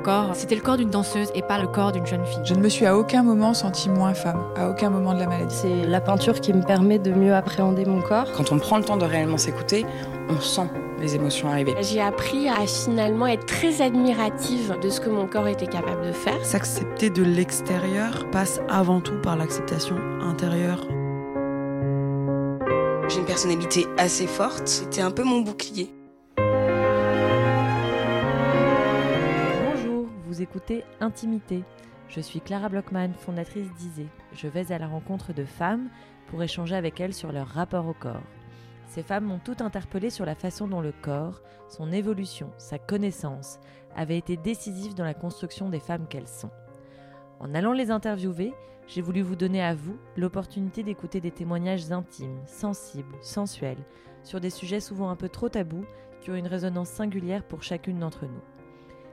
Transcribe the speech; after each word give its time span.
corps, 0.00 0.34
c'était 0.34 0.54
le 0.54 0.60
corps 0.60 0.76
d'une 0.76 0.90
danseuse 0.90 1.28
et 1.34 1.42
pas 1.42 1.58
le 1.58 1.66
corps 1.66 1.92
d'une 1.92 2.06
jeune 2.06 2.24
fille. 2.24 2.40
Je 2.44 2.54
ne 2.54 2.60
me 2.60 2.68
suis 2.68 2.86
à 2.86 2.96
aucun 2.96 3.22
moment 3.22 3.54
sentie 3.54 3.88
moins 3.88 4.14
femme, 4.14 4.42
à 4.56 4.68
aucun 4.68 4.90
moment 4.90 5.14
de 5.14 5.20
la 5.20 5.26
maladie. 5.26 5.54
C'est 5.54 5.86
la 5.86 6.00
peinture 6.00 6.40
qui 6.40 6.52
me 6.52 6.62
permet 6.62 6.98
de 6.98 7.12
mieux 7.12 7.34
appréhender 7.34 7.84
mon 7.84 8.00
corps. 8.00 8.26
Quand 8.36 8.52
on 8.52 8.58
prend 8.58 8.78
le 8.78 8.84
temps 8.84 8.96
de 8.96 9.04
réellement 9.04 9.38
s'écouter, 9.38 9.86
on 10.28 10.40
sent 10.40 10.68
les 11.00 11.14
émotions 11.14 11.48
arriver. 11.48 11.74
J'ai 11.80 12.00
appris 12.00 12.48
à 12.48 12.66
finalement 12.66 13.26
être 13.26 13.46
très 13.46 13.82
admirative 13.82 14.76
de 14.82 14.88
ce 14.90 15.00
que 15.00 15.10
mon 15.10 15.26
corps 15.26 15.48
était 15.48 15.66
capable 15.66 16.06
de 16.06 16.12
faire. 16.12 16.44
S'accepter 16.44 17.10
de 17.10 17.22
l'extérieur 17.22 18.28
passe 18.30 18.60
avant 18.68 19.00
tout 19.00 19.20
par 19.22 19.36
l'acceptation 19.36 19.96
intérieure. 20.22 20.86
J'ai 23.08 23.18
une 23.18 23.26
personnalité 23.26 23.86
assez 23.98 24.26
forte, 24.26 24.68
c'était 24.68 25.00
un 25.00 25.10
peu 25.10 25.24
mon 25.24 25.40
bouclier. 25.40 25.90
Écoutez 30.40 30.84
Intimité. 31.00 31.64
Je 32.08 32.20
suis 32.20 32.40
Clara 32.40 32.68
Blockman, 32.68 33.12
fondatrice 33.12 33.70
d'Isée. 33.74 34.08
Je 34.32 34.48
vais 34.48 34.72
à 34.72 34.78
la 34.78 34.86
rencontre 34.86 35.32
de 35.34 35.44
femmes 35.44 35.88
pour 36.28 36.42
échanger 36.42 36.74
avec 36.74 36.98
elles 37.00 37.12
sur 37.12 37.30
leur 37.30 37.46
rapport 37.46 37.86
au 37.86 37.92
corps. 37.92 38.22
Ces 38.86 39.02
femmes 39.02 39.24
m'ont 39.24 39.38
toutes 39.38 39.60
interpellée 39.60 40.08
sur 40.08 40.24
la 40.24 40.34
façon 40.34 40.66
dont 40.66 40.80
le 40.80 40.92
corps, 40.92 41.42
son 41.68 41.92
évolution, 41.92 42.50
sa 42.56 42.78
connaissance, 42.78 43.60
avaient 43.94 44.16
été 44.16 44.36
décisifs 44.36 44.94
dans 44.94 45.04
la 45.04 45.14
construction 45.14 45.68
des 45.68 45.78
femmes 45.78 46.06
qu'elles 46.08 46.28
sont. 46.28 46.50
En 47.38 47.54
allant 47.54 47.72
les 47.72 47.90
interviewer, 47.90 48.54
j'ai 48.86 49.02
voulu 49.02 49.20
vous 49.20 49.36
donner 49.36 49.62
à 49.62 49.74
vous 49.74 49.98
l'opportunité 50.16 50.82
d'écouter 50.82 51.20
des 51.20 51.30
témoignages 51.30 51.92
intimes, 51.92 52.40
sensibles, 52.46 53.16
sensuels, 53.20 53.84
sur 54.24 54.40
des 54.40 54.50
sujets 54.50 54.80
souvent 54.80 55.10
un 55.10 55.16
peu 55.16 55.28
trop 55.28 55.48
tabous 55.48 55.84
qui 56.22 56.30
ont 56.30 56.34
une 56.34 56.46
résonance 56.46 56.88
singulière 56.88 57.44
pour 57.44 57.62
chacune 57.62 57.98
d'entre 57.98 58.24
nous. 58.24 58.59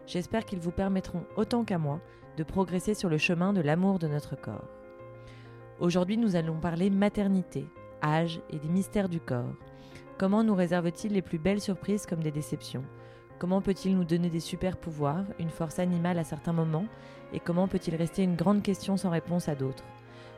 J'espère 0.08 0.46
qu'ils 0.46 0.60
vous 0.60 0.72
permettront, 0.72 1.26
autant 1.36 1.66
qu'à 1.66 1.78
moi, 1.78 2.00
de 2.38 2.44
progresser 2.44 2.94
sur 2.94 3.10
le 3.10 3.18
chemin 3.18 3.52
de 3.52 3.60
l'amour 3.60 4.00
de 4.00 4.08
notre 4.08 4.40
corps. 4.40 4.70
Aujourd'hui, 5.82 6.16
nous 6.16 6.38
allons 6.38 6.62
parler 6.62 6.90
maternité, 6.90 7.68
âge 8.02 8.40
et 8.50 8.58
des 8.58 8.70
mystères 8.70 9.10
du 9.10 9.20
corps. 9.20 9.54
Comment 10.18 10.46
nous 10.46 10.56
réserve-t-il 10.56 11.12
les 11.12 11.22
plus 11.22 11.40
belles 11.40 11.60
surprises 11.60 12.06
comme 12.06 12.24
des 12.24 12.32
déceptions? 12.32 12.86
Comment 13.38 13.62
peut-il 13.62 13.98
nous 13.98 14.06
donner 14.06 14.30
des 14.30 14.40
super 14.40 14.78
pouvoirs, 14.78 15.26
une 15.40 15.50
force 15.50 15.78
animale 15.78 16.18
à 16.20 16.24
certains 16.24 16.54
moments? 16.54 16.88
Et 17.34 17.42
comment 17.42 17.68
peut-il 17.68 17.96
rester 17.96 18.24
une 18.24 18.38
grande 18.38 18.64
question 18.64 18.96
sans 18.96 19.10
réponse 19.10 19.50
à 19.50 19.56
d'autres? 19.56 19.84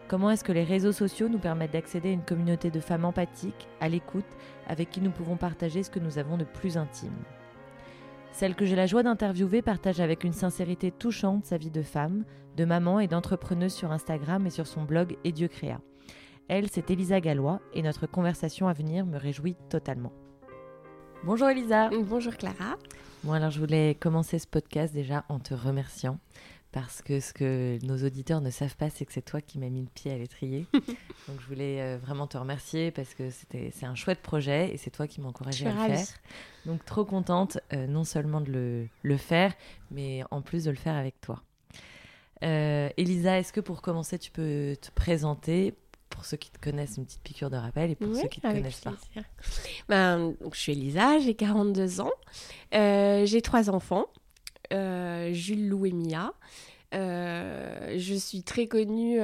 Comment 0.08 0.31
est-ce 0.31 0.44
que 0.44 0.52
les 0.52 0.64
réseaux 0.64 0.92
sociaux 0.92 1.30
nous 1.30 1.38
permettent 1.38 1.73
d'accéder 1.73 2.09
à 2.09 2.14
une 2.14 2.26
communauté 2.26 2.72
de 2.72 2.80
femmes 2.80 3.06
empathiques, 3.06 3.67
à 3.80 3.88
l'écoute, 3.88 4.26
avec 4.67 4.89
qui 4.89 5.00
nous 5.00 5.11
pouvons 5.11 5.38
partager 5.38 5.83
ce 5.83 5.92
que 5.92 6.00
nous 6.00 6.17
avons 6.17 6.38
de 6.38 6.44
plus 6.44 6.76
intime? 6.76 7.14
Celle 8.31 8.55
que 8.55 8.66
j'ai 8.66 8.75
la 8.75 8.85
joie 8.85 9.03
d'interviewer 9.03 9.61
partage 9.61 9.99
avec 9.99 10.23
une 10.23 10.33
sincérité 10.33 10.91
touchante 10.91 11.45
sa 11.45 11.58
vie 11.58 11.72
de 11.72 11.81
femme, 11.81 12.23
de 12.55 12.66
maman 12.66 12.99
et 12.99 13.08
d'entrepreneuse 13.08 13.73
sur 13.73 13.91
Instagram 13.91 14.45
et 14.47 14.49
sur 14.49 14.67
son 14.67 14.83
blog 14.83 15.17
Et 15.23 15.31
Dieu 15.31 15.47
créa. 15.47 15.81
Elle, 16.47 16.69
c'est 16.69 16.89
Elisa 16.89 17.19
Gallois 17.19 17.59
et 17.73 17.81
notre 17.81 18.08
conversation 18.08 18.67
à 18.67 18.73
venir 18.73 19.05
me 19.05 19.17
réjouit 19.17 19.55
totalement. 19.69 20.13
Bonjour 21.23 21.49
Elisa. 21.49 21.89
Bonjour 21.89 22.36
Clara. 22.38 22.77
Bon 23.23 23.33
alors 23.33 23.49
je 23.49 23.59
voulais 23.59 23.95
commencer 23.99 24.39
ce 24.39 24.47
podcast 24.47 24.93
déjà 24.93 25.25
en 25.27 25.39
te 25.39 25.53
remerciant 25.53 26.17
parce 26.72 27.02
que 27.02 27.20
ce 27.20 27.34
que 27.34 27.80
nos 27.84 27.98
auditeurs 28.06 28.42
ne 28.42 28.52
savent 28.52 28.75
pas 28.75 28.89
c'est 28.89 29.06
que 29.06 29.14
c'est 29.14 29.23
toi 29.23 29.42
qui 29.42 29.58
m'as 29.58 29.70
mis 29.70 29.81
le 29.81 29.88
pied 29.88 30.12
à 30.12 30.17
l'étrier. 30.17 30.66
Donc 31.28 31.39
je 31.39 31.48
voulais 31.48 31.81
euh, 31.81 31.98
vraiment 31.98 32.28
te 32.28 32.38
remercier 32.38 32.92
parce 32.92 33.14
que 33.14 33.30
c'était 33.31 33.72
c'est 33.73 33.86
un 33.86 33.95
chouette 33.95 34.22
projet 34.22 34.73
et 34.73 34.78
c'est 34.78 34.92
toi 34.92 35.08
qui 35.08 35.22
m'as 35.22 35.30
encouragé 35.30 35.66
à 35.67 35.72
le 35.73 35.95
faire. 35.95 36.08
Donc 36.66 36.86
trop 36.86 37.06
contente 37.06 37.59
euh, 37.73 37.88
non 37.88 38.03
seulement 38.03 38.42
de 38.42 38.52
le, 38.52 38.88
le, 39.02 39.17
faire 39.17 39.53
mais 39.89 40.23
en 40.31 40.42
plus 40.42 40.66
de 40.66 40.72
le 40.72 40.78
faire 40.78 40.95
avec 40.95 41.20
toi. 41.22 41.42
Euh, 42.44 42.89
Elisa, 42.98 43.39
est-ce 43.39 43.52
que 43.52 43.59
pour 43.59 43.81
commencer 43.81 44.20
tu 44.20 44.31
peux 44.31 44.76
te 44.80 44.92
présenter 44.92 45.73
pour 46.10 46.26
ceux 46.26 46.38
qui 46.38 46.52
te 46.52 46.60
connaissent, 46.60 46.98
une 46.98 47.05
petite 47.05 47.22
piqûre 47.22 47.49
de 47.49 47.58
rappel 47.58 47.92
et 47.92 47.95
pour 47.95 48.16
ceux 48.16 48.27
qui 48.27 48.42
ne 48.43 48.52
te 48.52 48.58
connaissent 48.58 48.82
pas? 48.82 48.95
Ben, 49.88 50.33
donc, 50.42 50.55
je 50.55 50.60
suis 50.60 50.72
Elisa, 50.72 51.20
j'ai 51.20 51.36
42 51.36 52.02
ans, 52.02 52.11
euh, 52.73 53.26
j'ai 53.26 53.42
trois 53.42 53.70
enfants, 53.70 54.08
Jules, 54.72 55.67
Lou 55.67 55.86
et 55.86 55.92
Mia. 55.92 56.33
Euh, 56.95 57.95
je 57.98 58.16
suis 58.16 58.42
très 58.42 58.67
connue 58.67 59.20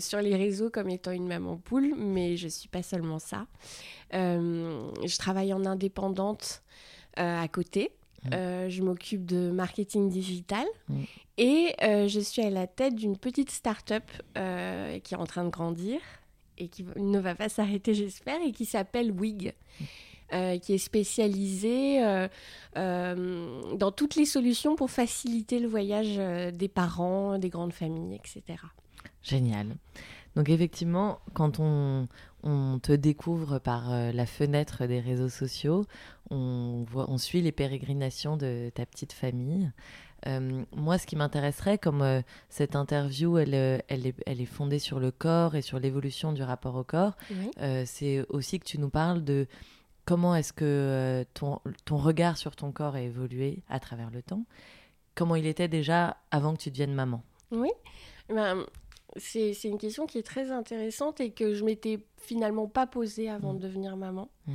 sur 0.00 0.20
les 0.20 0.36
réseaux 0.36 0.70
comme 0.70 0.88
étant 0.88 1.12
une 1.12 1.26
maman 1.26 1.56
poule, 1.56 1.94
mais 1.96 2.36
je 2.36 2.48
suis 2.48 2.68
pas 2.68 2.82
seulement 2.82 3.18
ça. 3.18 3.46
je 4.12 5.18
travaille 5.18 5.52
en 5.52 5.64
indépendante 5.64 6.62
à 7.16 7.46
côté. 7.48 7.92
Mmh. 8.24 8.68
je 8.68 8.82
m'occupe 8.82 9.24
de 9.24 9.50
marketing 9.52 10.08
digital 10.08 10.66
mmh. 10.88 11.02
et 11.38 11.76
je 11.80 12.18
suis 12.18 12.42
à 12.42 12.50
la 12.50 12.66
tête 12.66 12.96
d'une 12.96 13.16
petite 13.16 13.50
start-up 13.50 14.10
qui 14.34 15.14
est 15.14 15.18
en 15.18 15.26
train 15.26 15.44
de 15.44 15.50
grandir 15.50 16.00
et 16.58 16.68
qui 16.68 16.84
ne 16.96 17.18
va 17.18 17.34
pas 17.34 17.48
s'arrêter, 17.48 17.94
j'espère, 17.94 18.40
et 18.42 18.52
qui 18.52 18.64
s'appelle 18.64 19.12
WIG. 19.12 19.54
Euh, 20.32 20.58
qui 20.58 20.74
est 20.74 20.78
spécialisée 20.78 22.04
euh, 22.04 22.26
euh, 22.76 23.76
dans 23.76 23.92
toutes 23.92 24.16
les 24.16 24.24
solutions 24.24 24.74
pour 24.74 24.90
faciliter 24.90 25.60
le 25.60 25.68
voyage 25.68 26.18
des 26.52 26.66
parents, 26.66 27.38
des 27.38 27.48
grandes 27.48 27.72
familles, 27.72 28.16
etc. 28.16 28.58
Génial. 29.22 29.76
Donc 30.34 30.48
effectivement, 30.48 31.20
quand 31.32 31.60
on, 31.60 32.08
on 32.42 32.80
te 32.80 32.90
découvre 32.90 33.60
par 33.60 33.88
la 33.90 34.26
fenêtre 34.26 34.86
des 34.86 34.98
réseaux 34.98 35.28
sociaux, 35.28 35.86
on, 36.30 36.84
voit, 36.88 37.08
on 37.08 37.18
suit 37.18 37.40
les 37.40 37.52
pérégrinations 37.52 38.36
de 38.36 38.72
ta 38.74 38.84
petite 38.84 39.12
famille. 39.12 39.70
Euh, 40.26 40.64
moi, 40.74 40.98
ce 40.98 41.06
qui 41.06 41.14
m'intéresserait, 41.14 41.78
comme 41.78 42.02
euh, 42.02 42.20
cette 42.48 42.74
interview, 42.74 43.38
elle, 43.38 43.54
elle, 43.54 44.06
est, 44.06 44.14
elle, 44.26 44.40
est, 44.40 44.46
fondée 44.46 44.78
sur 44.78 44.98
le 44.98 45.10
corps 45.10 45.54
et 45.54 45.62
sur 45.62 45.78
l'évolution 45.78 46.32
du 46.32 46.42
rapport 46.42 46.74
au 46.74 46.84
corps, 46.84 47.16
c'est 47.84 48.24
aussi 48.28 48.58
que 48.58 48.64
tu 48.64 48.78
nous 48.78 48.90
parles 48.90 49.22
de 49.22 49.46
comment 50.06 50.34
est-ce 50.34 50.54
que 50.54 51.26
ton, 51.34 51.60
ton, 51.84 51.98
regard 51.98 52.38
sur 52.38 52.56
ton 52.56 52.72
corps 52.72 52.94
a 52.94 53.02
évolué 53.02 53.62
à 53.68 53.78
travers 53.78 54.10
le 54.10 54.22
temps, 54.22 54.44
comment 55.14 55.36
il 55.36 55.46
était 55.46 55.68
déjà 55.68 56.16
avant 56.30 56.54
que 56.54 56.62
tu 56.62 56.70
deviennes 56.70 56.94
maman? 56.94 57.22
Oui, 57.50 57.70
ben, 58.30 58.64
c'est 59.16 59.52
une 59.64 59.78
question 59.78 60.06
qui 60.06 60.18
est 60.18 60.26
très 60.26 60.50
intéressante 60.50 61.20
et 61.20 61.30
que 61.30 61.52
je 61.52 61.64
m'étais 61.64 62.00
finalement 62.16 62.66
pas 62.66 62.86
posée 62.86 63.28
avant 63.28 63.52
mmh. 63.52 63.58
de 63.58 63.62
devenir 63.62 63.96
maman. 63.98 64.30
Mmh. 64.46 64.52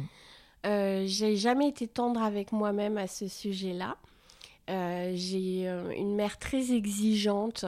J'ai 1.06 1.36
jamais 1.36 1.68
été 1.68 1.88
tendre 1.88 2.24
avec 2.24 2.52
moi-même 2.52 2.98
à 2.98 3.06
ce 3.08 3.28
sujet-là. 3.28 3.98
Euh, 4.70 5.12
j'ai 5.16 5.68
euh, 5.68 5.92
une 5.92 6.16
mère 6.16 6.38
très 6.38 6.72
exigeante, 6.72 7.66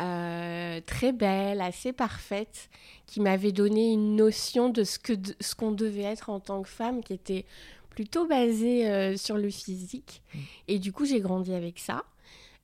euh, 0.00 0.80
très 0.86 1.12
belle, 1.12 1.60
assez 1.60 1.92
parfaite, 1.92 2.68
qui 3.06 3.20
m'avait 3.20 3.52
donné 3.52 3.92
une 3.92 4.16
notion 4.16 4.68
de 4.68 4.84
ce 4.84 4.98
que 4.98 5.12
ce 5.40 5.54
qu'on 5.54 5.72
devait 5.72 6.02
être 6.02 6.30
en 6.30 6.40
tant 6.40 6.62
que 6.62 6.68
femme, 6.68 7.02
qui 7.02 7.12
était 7.12 7.44
plutôt 7.90 8.26
basée 8.26 9.16
sur 9.16 9.36
le 9.36 9.50
physique. 9.50 10.22
Mmh. 10.32 10.38
Et 10.68 10.78
du 10.78 10.92
coup, 10.92 11.04
j'ai 11.04 11.20
grandi 11.20 11.52
avec 11.52 11.78
ça. 11.78 12.04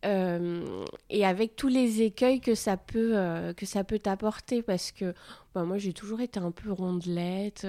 et 0.05 1.25
avec 1.25 1.57
tous 1.57 1.69
les 1.69 2.03
écueils 2.03 2.41
que 2.41 2.55
ça 2.55 2.77
peut 2.77 3.15
que 3.57 3.65
ça 3.67 3.85
peut 3.85 3.99
t'apporter 3.99 4.63
parce 4.63 4.93
que 4.93 5.15
bah, 5.55 5.65
moi 5.65 5.79
j'ai 5.79 5.95
toujours 5.95 6.21
été 6.21 6.39
un 6.39 6.51
peu 6.51 6.71
rondelette 6.71 7.67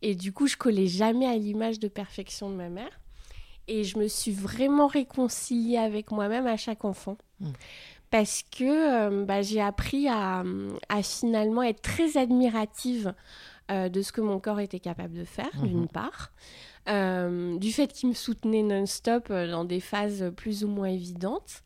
et 0.00 0.14
du 0.14 0.32
coup 0.32 0.46
je 0.46 0.56
collais 0.56 0.86
jamais 0.86 1.26
à 1.26 1.36
l'image 1.36 1.80
de 1.80 1.88
perfection 1.88 2.48
de 2.48 2.54
ma 2.54 2.68
mère 2.68 3.00
et 3.68 3.84
je 3.84 3.98
me 3.98 4.08
suis 4.08 4.32
vraiment 4.32 4.86
réconciliée 4.86 5.78
avec 5.78 6.10
moi-même 6.10 6.46
à 6.46 6.56
chaque 6.56 6.84
enfant. 6.84 7.16
Hmm. 7.40 7.52
Parce 8.14 8.44
que 8.44 8.62
euh, 9.10 9.24
bah, 9.24 9.42
j'ai 9.42 9.60
appris 9.60 10.06
à, 10.06 10.44
à, 10.88 11.02
finalement 11.02 11.64
être 11.64 11.82
très 11.82 12.16
admirative 12.16 13.12
euh, 13.72 13.88
de 13.88 14.02
ce 14.02 14.12
que 14.12 14.20
mon 14.20 14.38
corps 14.38 14.60
était 14.60 14.78
capable 14.78 15.14
de 15.14 15.24
faire, 15.24 15.50
d'une 15.64 15.80
mhm. 15.80 15.88
part. 15.88 16.30
Euh, 16.88 17.58
du 17.58 17.72
fait 17.72 17.92
qu'il 17.92 18.10
me 18.10 18.14
soutenait 18.14 18.62
non-stop 18.62 19.32
dans 19.32 19.64
des 19.64 19.80
phases 19.80 20.32
plus 20.36 20.62
ou 20.62 20.68
moins 20.68 20.90
évidentes. 20.90 21.64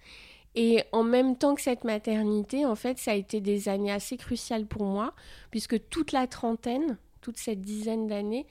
Et 0.55 0.85
en 0.93 1.05
même 1.05 1.37
temps 1.37 1.55
que 1.55 1.61
cette 1.61 1.85
maternité, 1.85 2.65
en 2.65 2.77
fait, 2.77 2.97
ça 2.97 3.11
a 3.11 3.15
été 3.15 3.43
des 3.43 3.69
années 3.69 3.93
assez 3.93 4.17
cruciales 4.17 4.65
pour 4.65 4.85
moi, 4.85 5.13
puisque 5.51 5.87
toute 5.91 6.13
la 6.13 6.27
trentaine, 6.27 6.97
toute 7.21 7.37
cette 7.37 7.61
dizaine 7.61 8.07
d'années, 8.07 8.47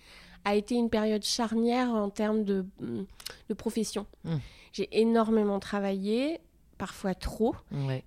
a 0.45 0.53
été 0.53 0.75
une 0.75 0.91
période 0.91 1.23
charnière 1.23 1.89
en 1.89 2.11
termes 2.11 2.43
de, 2.43 2.63
de 2.79 3.53
profession. 3.55 4.05
Mmh. 4.23 4.35
J'ai 4.71 5.01
énormément 5.01 5.59
travaillé, 5.59 6.39
parfois 6.77 7.15
trop. 7.15 7.55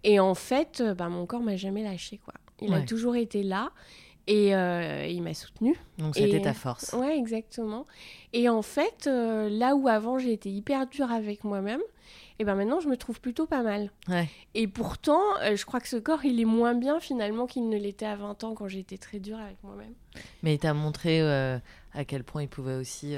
Et 0.05 0.21
en 0.21 0.35
fait, 0.35 0.81
euh, 0.81 0.95
bah, 0.95 1.09
mon 1.09 1.27
corps 1.27 1.43
m'a 1.43 1.57
jamais 1.57 1.83
lâché. 1.83 2.19
Quoi. 2.25 2.35
Il 2.61 2.73
a 2.75 2.83
toujours 2.83 3.17
été 3.17 3.43
là. 3.43 3.71
Et 4.27 4.55
euh, 4.55 5.07
il 5.07 5.23
m'a 5.23 5.35
soutenu. 5.35 5.75
Donc 5.99 6.15
c'était 6.15 6.41
ta 6.41 6.55
force. 6.55 6.93
Ouais, 6.93 7.19
exactement. 7.19 7.85
Et 8.33 8.49
en 8.49 8.63
fait, 8.63 9.07
euh, 9.07 9.49
là 9.49 9.75
où 9.75 9.89
avant 9.89 10.19
j'étais 10.19 10.51
hyper 10.51 10.87
dure 10.87 11.11
avec 11.11 11.43
moi-même, 11.43 11.81
et 12.41 12.45
ben 12.45 12.57
maintenant 12.57 12.81
je 12.81 12.89
me 12.89 12.97
trouve 12.97 13.21
plutôt 13.21 13.47
pas 13.47 13.63
mal. 13.63 13.91
Et 14.55 14.67
pourtant, 14.67 15.21
je 15.41 15.65
crois 15.65 15.79
que 15.79 15.89
ce 15.89 15.97
corps, 15.97 16.25
il 16.25 16.41
est 16.41 16.45
moins 16.45 16.75
bien 16.75 16.99
finalement 16.99 17.47
qu'il 17.47 17.69
ne 17.69 17.77
l'était 17.77 18.07
à 18.07 18.17
20 18.17 18.43
ans 18.45 18.55
quand 18.55 18.67
j'étais 18.67 18.99
très 18.99 19.21
dure 19.21 19.39
avec 19.39 19.63
moi-même. 19.63 19.93
Mais 20.43 20.55
il 20.55 20.59
t'a 20.59 20.75
montré 20.75 21.21
à 21.21 22.05
quel 22.07 22.25
point 22.25 22.43
il 22.43 22.49
pouvait 22.49 22.75
aussi 22.75 23.15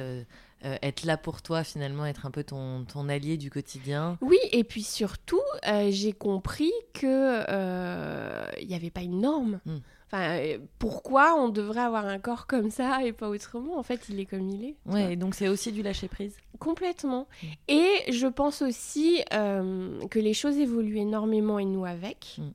euh, 0.65 0.77
être 0.81 1.05
là 1.05 1.17
pour 1.17 1.43
toi 1.43 1.65
finalement, 1.65 2.07
être 2.07 2.25
un 2.25 2.31
peu 2.31 2.45
ton, 2.45 2.85
ton 2.85 3.09
allié 3.09 3.37
du 3.37 3.51
quotidien. 3.51 4.17
Oui, 4.21 4.39
et 4.53 4.63
puis 4.63 4.85
surtout, 4.85 5.41
euh, 5.67 5.89
j'ai 5.91 6.13
compris 6.13 6.71
que 6.95 7.43
euh, 7.49 8.45
il 8.61 8.69
n'y 8.69 8.77
avait 8.77 8.91
pas 8.91 9.01
une 9.01 9.21
norme. 9.21 9.61
Mm. 9.67 9.77
Enfin, 10.13 10.39
euh, 10.41 10.59
pourquoi 10.79 11.35
on 11.37 11.49
devrait 11.49 11.81
avoir 11.81 12.05
un 12.05 12.19
corps 12.19 12.47
comme 12.47 12.71
ça 12.71 13.03
et 13.03 13.13
pas 13.13 13.31
autrement? 13.31 13.79
En 13.79 13.83
fait, 13.83 14.09
il 14.11 14.21
est 14.21 14.27
comme 14.27 14.47
il 14.51 14.65
est. 14.65 14.77
Ouais, 14.85 15.15
et 15.15 15.17
donc 15.17 15.35
c'est 15.35 15.49
aussi 15.49 15.73
du 15.73 15.83
lâcher 15.83 16.09
prise. 16.09 16.37
Complètement. 16.59 17.27
Et 17.67 17.91
je 18.11 18.27
pense 18.27 18.61
aussi 18.61 19.23
euh, 19.33 19.99
que 20.09 20.19
les 20.19 20.35
choses 20.35 20.59
évoluent 20.59 20.99
énormément 20.99 21.59
et 21.59 21.65
nous 21.65 21.87
avec. 21.87 22.37
Mm. 22.37 22.51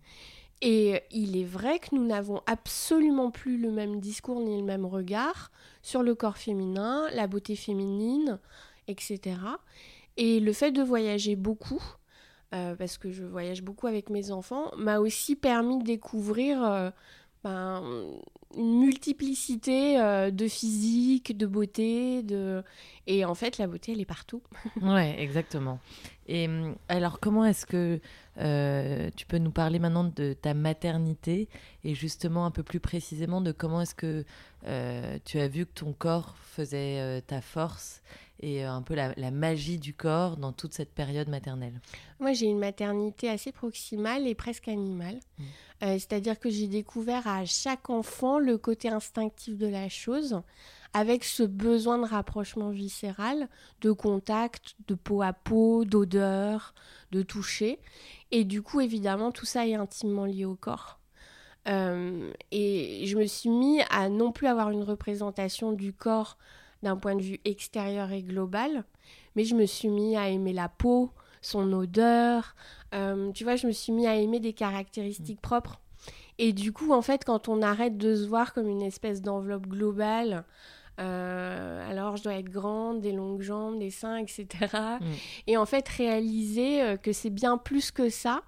Et 0.62 1.02
il 1.12 1.38
est 1.38 1.46
vrai 1.46 1.80
que 1.80 1.94
nous 1.94 2.06
n'avons 2.06 2.42
absolument 2.46 3.32
plus 3.32 3.58
le 3.58 3.72
même 3.72 4.00
discours 4.00 4.40
ni 4.42 4.58
le 4.58 4.64
même 4.64 4.86
regard 4.86 5.52
sur 5.82 6.04
le 6.04 6.16
corps 6.16 6.38
féminin, 6.38 7.08
la 7.14 7.28
beauté 7.28 7.56
féminine, 7.56 8.40
etc. 8.88 9.38
Et 10.18 10.40
le 10.40 10.54
fait 10.54 10.72
de 10.72 10.82
voyager 10.82 11.36
beaucoup, 11.36 11.84
euh, 12.56 12.76
parce 12.76 12.98
que 12.98 13.12
je 13.12 13.24
voyage 13.24 13.62
beaucoup 13.62 13.88
avec 13.88 14.10
mes 14.10 14.32
enfants, 14.32 14.72
m'a 14.78 15.00
aussi 15.00 15.36
permis 15.36 15.78
de 15.80 15.84
découvrir 15.84 16.64
euh, 16.64 16.90
ben, 17.44 17.84
une 18.56 18.80
multiplicité 18.80 20.00
euh, 20.00 20.32
de 20.32 20.48
physique, 20.48 21.38
de 21.38 21.46
beauté, 21.46 22.24
de... 22.24 22.64
et 23.06 23.26
en 23.26 23.36
fait 23.36 23.58
la 23.58 23.68
beauté 23.68 23.92
elle 23.92 24.02
est 24.02 24.06
partout. 24.06 24.42
Ouais, 24.82 25.16
exactement. 25.20 25.80
Et 26.28 26.48
hum, 26.48 26.76
alors, 26.90 27.20
comment 27.20 27.46
est-ce 27.46 27.66
que 27.66 28.00
euh, 28.40 29.10
tu 29.16 29.26
peux 29.26 29.38
nous 29.38 29.52
parler 29.52 29.80
maintenant 29.80 30.04
de 30.04 30.34
ta 30.34 30.54
maternité 30.54 31.48
et 31.84 31.94
justement 31.94 32.46
un 32.46 32.52
peu 32.52 32.64
plus 32.64 32.80
précisément 32.80 33.42
de 33.42 33.52
comment 33.52 33.82
est-ce 33.82 33.96
que 33.96 34.26
euh, 34.66 35.18
tu 35.26 35.40
as 35.40 35.48
vu 35.48 35.66
que 35.66 35.74
ton 35.74 35.94
corps 35.94 36.36
faisait 36.42 37.22
ta 37.22 37.42
force 37.42 38.02
et 38.40 38.66
euh, 38.66 38.72
un 38.72 38.82
peu 38.82 38.94
la, 38.96 39.14
la 39.18 39.32
magie 39.32 39.80
du 39.80 39.94
corps 39.94 40.38
dans 40.38 40.52
toute 40.52 40.74
cette 40.74 40.94
période 40.94 41.28
maternelle 41.28 41.82
Moi, 42.20 42.34
j'ai 42.34 42.46
une 42.46 42.60
maternité 42.60 43.30
assez 43.30 43.52
proximale 43.52 44.28
et 44.28 44.36
presque 44.36 44.68
animale. 44.68 45.20
Euh, 45.84 45.94
C'est-à-dire 45.94 46.40
que 46.40 46.50
j'ai 46.50 46.68
découvert 46.68 47.28
à 47.28 47.46
chaque 47.46 47.90
enfant 47.90 48.40
le 48.40 48.58
côté 48.58 48.90
instinctif 48.90 49.58
de 49.58 49.68
la 49.68 49.90
chose, 49.90 50.42
avec 50.94 51.24
ce 51.24 51.44
besoin 51.44 51.98
de 51.98 52.06
rapprochement 52.06 52.70
viscéral, 52.70 53.50
de 53.82 53.92
contact, 53.92 54.76
de 54.88 54.96
peau 54.96 55.22
à 55.22 55.34
peau, 55.34 55.86
d'odeur, 55.86 56.74
de 57.12 57.22
toucher. 57.22 57.80
Et 58.32 58.44
du 58.44 58.62
coup, 58.62 58.82
évidemment, 58.82 59.32
tout 59.32 59.46
ça 59.46 59.68
est 59.68 59.76
intimement 59.76 60.26
lié 60.26 60.46
au 60.46 60.56
corps. 60.56 61.00
Euh, 61.68 62.32
et 62.52 63.04
je 63.06 63.18
me 63.18 63.26
suis 63.26 63.50
mis 63.50 63.82
à 63.90 64.10
non 64.10 64.32
plus 64.32 64.48
avoir 64.48 64.70
une 64.72 64.84
représentation 64.84 65.74
du 65.74 65.92
corps 65.92 66.38
d'un 66.84 66.98
point 66.98 67.16
de 67.16 67.22
vue 67.22 67.40
extérieur 67.46 68.12
et 68.12 68.22
global, 68.22 68.84
mais 69.36 69.44
je 69.44 69.56
me 69.56 69.66
suis 69.66 69.90
mis 69.90 70.16
à 70.16 70.30
aimer 70.30 70.54
la 70.54 70.70
peau, 70.70 71.12
son 71.42 71.72
odeur. 71.74 72.56
Euh, 72.94 73.32
tu 73.32 73.44
vois, 73.44 73.56
je 73.56 73.68
me 73.68 73.72
suis 73.72 73.92
mis 73.92 74.08
à 74.08 74.16
aimer 74.16 74.40
des 74.40 74.54
caractéristiques 74.54 75.42
propres. 75.42 75.80
Et 76.38 76.54
du 76.54 76.72
coup, 76.72 76.92
en 76.94 77.02
fait, 77.02 77.24
quand 77.26 77.50
on 77.50 77.62
arrête 77.62 77.98
de 77.98 78.16
se 78.16 78.28
voir 78.28 78.54
comme 78.54 78.68
une 78.68 78.82
espèce 78.82 79.22
d'enveloppe 79.22 79.68
globale, 79.68 80.46
euh, 81.00 81.90
alors 81.90 82.18
je 82.18 82.24
dois 82.24 82.36
être 82.36 82.50
grande, 82.50 83.02
des 83.02 83.12
longues 83.12 83.42
jambes, 83.42 83.80
des 83.80 83.92
seins, 83.92 84.18
etc. 84.18 84.48
Et 85.48 85.58
en 85.58 85.66
fait, 85.66 85.88
réaliser 85.88 86.82
euh, 86.82 86.98
que 86.98 87.12
c'est 87.12 87.30
bien 87.30 87.58
plus 87.58 87.92
que 87.92 88.10
ça, 88.10 88.44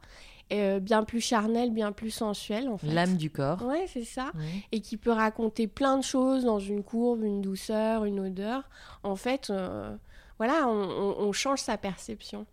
euh, 0.52 0.80
bien 0.80 1.04
plus 1.04 1.22
charnel, 1.22 1.72
bien 1.72 1.92
plus 1.92 2.12
sensuel, 2.12 2.70
en 2.70 2.78
fait. 2.78 2.88
L'âme 2.88 3.18
du 3.18 3.30
corps. 3.30 3.62
Ouais, 3.64 3.86
c'est 3.88 4.04
ça 4.04 4.32
Ouais. 4.36 4.64
et 4.72 4.82
qui 4.82 4.98
peut 4.98 5.12
raconter 5.12 5.68
plein 5.68 5.98
de 5.98 6.04
choses 6.04 6.44
dans 6.46 6.60
une 6.60 6.84
courbe, 6.84 7.24
une 7.24 7.42
douceur, 7.42 8.06
une 8.06 8.20
odeur. 8.20 8.68
En 9.04 9.16
fait, 9.16 9.50
euh, 9.50 9.96
voilà, 10.38 10.68
on, 10.68 10.72
on- 10.90 11.16
on 11.28 11.32
change 11.32 11.60
sa 11.60 11.78
perception. 11.78 12.46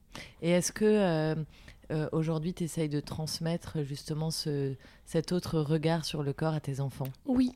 Et 0.42 0.50
est-ce 0.50 0.72
que 0.72 0.84
euh, 0.84 2.08
aujourd'hui 2.12 2.52
tu 2.52 2.64
essayes 2.64 2.88
de 2.88 3.00
transmettre 3.00 3.82
justement 3.82 4.30
ce, 4.30 4.74
cet 5.04 5.32
autre 5.32 5.60
regard 5.60 6.04
sur 6.04 6.22
le 6.22 6.32
corps 6.32 6.54
à 6.54 6.60
tes 6.60 6.80
enfants? 6.80 7.08
Oui, 7.26 7.52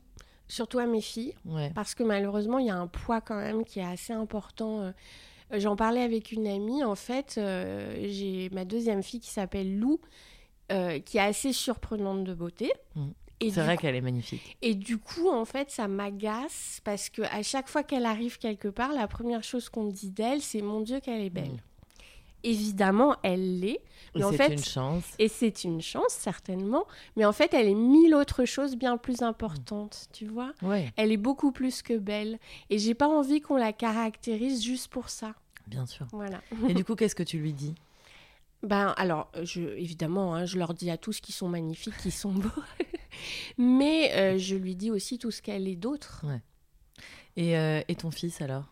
surtout 0.47 0.79
à 0.79 0.85
mes 0.85 1.01
filles, 1.01 1.35
Ouais. 1.45 1.71
parce 1.75 1.93
que 1.95 2.03
malheureusement, 2.03 2.57
il 2.59 2.67
y 2.67 2.71
a 2.71 2.77
un 2.77 2.87
poids 2.87 3.21
quand 3.21 3.35
même 3.37 3.63
qui 3.63 3.79
est 3.79 3.85
assez 3.85 4.13
important. 4.13 4.91
J'en 5.53 5.75
parlais 5.75 6.01
avec 6.01 6.31
une 6.31 6.47
amie, 6.47 6.81
en 6.83 6.95
fait, 6.95 7.33
j'ai 7.37 8.49
ma 8.53 8.63
deuxième 8.63 9.03
fille 9.03 9.19
qui 9.19 9.29
s'appelle 9.31 9.77
Lou, 9.79 9.99
euh, 10.71 10.99
qui 10.99 11.17
est 11.17 11.21
assez 11.21 11.53
surprenante 11.53 12.23
de 12.23 12.33
beauté. 12.33 12.71
Et 13.43 13.49
C'est 13.51 13.63
vrai 13.63 13.75
qu'elle 13.77 13.95
est 13.95 14.01
magnifique. 14.01 14.55
Et 14.61 14.75
du 14.75 14.97
coup, 14.99 15.27
en 15.29 15.45
fait, 15.45 15.71
ça 15.71 15.87
m'agace 15.87 16.79
parce 16.83 17.09
que 17.09 17.23
à 17.23 17.41
chaque 17.43 17.67
fois 17.69 17.81
qu'elle 17.83 18.05
arrive 18.05 18.37
quelque 18.37 18.67
part, 18.67 18.91
la 18.93 19.07
première 19.07 19.43
chose 19.43 19.67
qu'on 19.69 19.83
me 19.85 19.91
dit 19.91 20.11
d'elle, 20.11 20.41
c'est 20.41 20.61
mon 20.61 20.81
Dieu 20.81 20.99
qu'elle 20.99 21.21
est 21.21 21.29
belle. 21.31 21.53
Mm. 21.53 21.57
Évidemment, 22.43 23.15
elle 23.21 23.59
l'est, 23.59 23.81
Et 24.15 24.23
en 24.23 24.31
c'est 24.31 24.37
fait- 24.37 24.53
une 24.53 24.63
chance. 24.63 25.03
et 25.19 25.27
c'est 25.27 25.63
une 25.63 25.79
chance 25.81 26.09
certainement, 26.09 26.85
mais 27.15 27.23
en 27.23 27.33
fait, 27.33 27.53
elle 27.53 27.67
est 27.67 27.75
mille 27.75 28.15
autres 28.15 28.45
choses 28.45 28.75
bien 28.75 28.97
plus 28.97 29.21
importantes, 29.21 30.07
tu 30.11 30.25
vois. 30.25 30.51
Ouais, 30.63 30.91
Elle 30.97 31.11
est 31.11 31.17
beaucoup 31.17 31.51
plus 31.51 31.83
que 31.83 31.95
belle, 31.97 32.39
et 32.71 32.79
j'ai 32.79 32.95
pas 32.95 33.07
envie 33.07 33.41
qu'on 33.41 33.57
la 33.57 33.73
caractérise 33.73 34.63
juste 34.63 34.87
pour 34.87 35.09
ça. 35.09 35.35
bien 35.67 35.85
sûr. 35.85 36.07
Voilà. 36.13 36.41
Et 36.67 36.73
du 36.73 36.83
coup, 36.85 36.95
qu'est-ce 36.95 37.13
que 37.15 37.21
tu 37.23 37.37
lui 37.37 37.53
dis? 37.53 37.75
Ben 38.63 38.93
alors, 38.97 39.31
je, 39.41 39.61
évidemment, 39.61 40.35
hein, 40.35 40.45
je 40.45 40.57
leur 40.59 40.73
dis 40.73 40.91
à 40.91 40.97
tous 40.97 41.19
qu'ils 41.19 41.33
sont 41.33 41.47
magnifiques, 41.49 41.97
qu'ils 41.97 42.11
sont 42.11 42.31
beaux, 42.31 42.49
mais 43.57 44.11
euh, 44.13 44.37
je 44.37 44.55
lui 44.55 44.75
dis 44.75 44.91
aussi 44.91 45.17
tout 45.17 45.31
ce 45.31 45.41
qu'elle 45.41 45.67
est 45.67 45.75
d'autre. 45.75 46.25
et, 47.35 47.57
euh, 47.57 47.81
et 47.87 47.95
ton 47.95 48.11
fils 48.11 48.41
alors? 48.41 48.65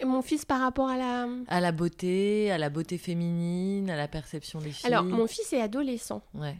Et 0.00 0.06
mon 0.06 0.22
fils, 0.22 0.44
par 0.44 0.60
rapport 0.60 0.88
à 0.88 0.96
la, 0.96 1.28
À 1.48 1.60
la 1.60 1.70
beauté, 1.70 2.50
à 2.50 2.58
la 2.58 2.68
beauté 2.70 2.98
féminine, 2.98 3.90
à 3.90 3.96
la 3.96 4.08
perception 4.08 4.58
des 4.58 4.70
filles? 4.70 4.86
Alors, 4.92 5.04
mon 5.04 5.26
fils 5.26 5.52
est 5.52 5.60
adolescent. 5.60 6.22
Ouais. 6.34 6.56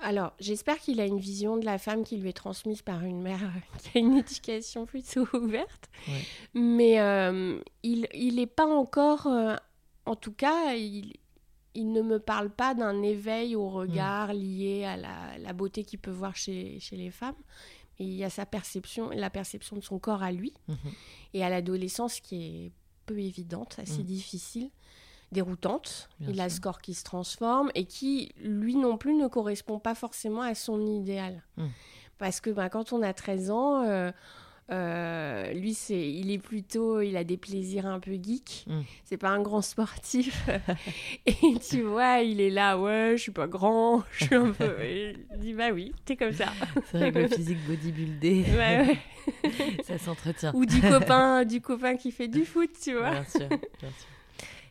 Alors, 0.00 0.32
j'espère 0.40 0.78
qu'il 0.78 1.00
a 1.00 1.06
une 1.06 1.18
vision 1.20 1.56
de 1.56 1.64
la 1.64 1.78
femme 1.78 2.02
qui 2.02 2.16
lui 2.16 2.28
est 2.28 2.32
transmise 2.34 2.82
par 2.82 3.04
une 3.04 3.22
mère 3.22 3.40
euh, 3.42 3.78
qui 3.78 3.98
a 3.98 4.00
une 4.00 4.18
éducation 4.18 4.84
plutôt 4.84 5.26
ouverte. 5.32 5.88
Ouais. 6.08 6.20
Mais 6.54 7.00
euh, 7.00 7.60
il 7.84 8.08
il 8.12 8.34
n'est 8.36 8.46
pas 8.48 8.66
encore... 8.66 9.28
euh, 9.28 9.54
en 10.04 10.16
tout 10.16 10.32
cas, 10.32 10.74
il, 10.74 11.12
il 11.74 11.92
ne 11.92 12.02
me 12.02 12.18
parle 12.18 12.50
pas 12.50 12.74
d'un 12.74 13.02
éveil 13.02 13.56
au 13.56 13.68
regard 13.70 14.32
lié 14.34 14.84
à 14.84 14.96
la, 14.96 15.38
la 15.38 15.52
beauté 15.52 15.84
qu'il 15.84 15.98
peut 15.98 16.10
voir 16.10 16.36
chez, 16.36 16.78
chez 16.80 16.96
les 16.96 17.10
femmes. 17.10 17.34
Et 17.98 18.04
il 18.04 18.14
y 18.14 18.24
a 18.24 18.30
sa 18.30 18.46
perception, 18.46 19.10
la 19.10 19.30
perception 19.30 19.76
de 19.76 19.82
son 19.82 19.98
corps 19.98 20.22
à 20.22 20.32
lui. 20.32 20.52
Mhm. 20.68 20.76
Et 21.34 21.44
à 21.44 21.50
l'adolescence 21.50 22.20
qui 22.20 22.66
est 22.66 22.72
peu 23.06 23.18
évidente, 23.18 23.76
assez 23.78 24.00
Mm. 24.02 24.06
difficile, 24.06 24.70
déroutante. 25.30 26.08
Bien 26.20 26.30
il 26.30 26.40
a 26.40 26.48
ce 26.50 26.60
corps 26.60 26.80
qui 26.80 26.94
se 26.94 27.04
transforme 27.04 27.70
et 27.74 27.84
qui, 27.84 28.32
lui 28.38 28.76
non 28.76 28.96
plus, 28.96 29.14
ne 29.14 29.26
correspond 29.28 29.78
pas 29.78 29.94
forcément 29.94 30.42
à 30.42 30.54
son 30.54 30.84
idéal. 30.86 31.42
Mm. 31.56 31.66
Parce 32.18 32.40
que 32.40 32.50
ben, 32.50 32.68
quand 32.68 32.92
on 32.92 33.02
a 33.02 33.12
13 33.12 33.50
ans, 33.50 33.82
euh, 33.82 34.12
euh, 34.72 35.52
lui, 35.52 35.74
c'est, 35.74 36.10
il 36.10 36.30
est 36.30 36.38
plutôt, 36.38 37.00
il 37.02 37.16
a 37.16 37.24
des 37.24 37.36
plaisirs 37.36 37.86
un 37.86 38.00
peu 38.00 38.12
geeks. 38.12 38.64
Mm. 38.66 38.80
C'est 39.04 39.18
pas 39.18 39.28
un 39.28 39.42
grand 39.42 39.60
sportif. 39.60 40.48
et 41.26 41.34
tu 41.68 41.82
vois, 41.82 42.20
il 42.20 42.40
est 42.40 42.50
là, 42.50 42.78
ouais, 42.78 43.12
je 43.16 43.22
suis 43.22 43.32
pas 43.32 43.46
grand, 43.46 44.02
je 44.12 44.24
suis 44.24 44.34
un 44.34 44.52
peu. 44.52 44.80
Et 44.80 45.14
je 45.32 45.38
dis, 45.38 45.52
bah 45.52 45.70
oui, 45.72 45.92
t'es 46.04 46.16
comme 46.16 46.32
ça. 46.32 46.46
C'est 46.86 46.98
vrai 46.98 47.12
que 47.12 47.18
le 47.18 47.28
physique 47.28 47.58
bodybuildé, 47.66 48.44
Ouais, 48.52 48.86
ouais. 48.86 49.76
ça 49.84 49.98
s'entretient. 49.98 50.52
Ou 50.54 50.64
du 50.64 50.80
copain, 50.80 51.44
du 51.44 51.60
copain 51.60 51.96
qui 51.96 52.10
fait 52.10 52.28
du 52.28 52.44
foot, 52.44 52.70
tu 52.82 52.94
vois. 52.94 53.10
Bien 53.10 53.24
sûr, 53.24 53.48
bien 53.48 53.58
sûr. 53.90 54.08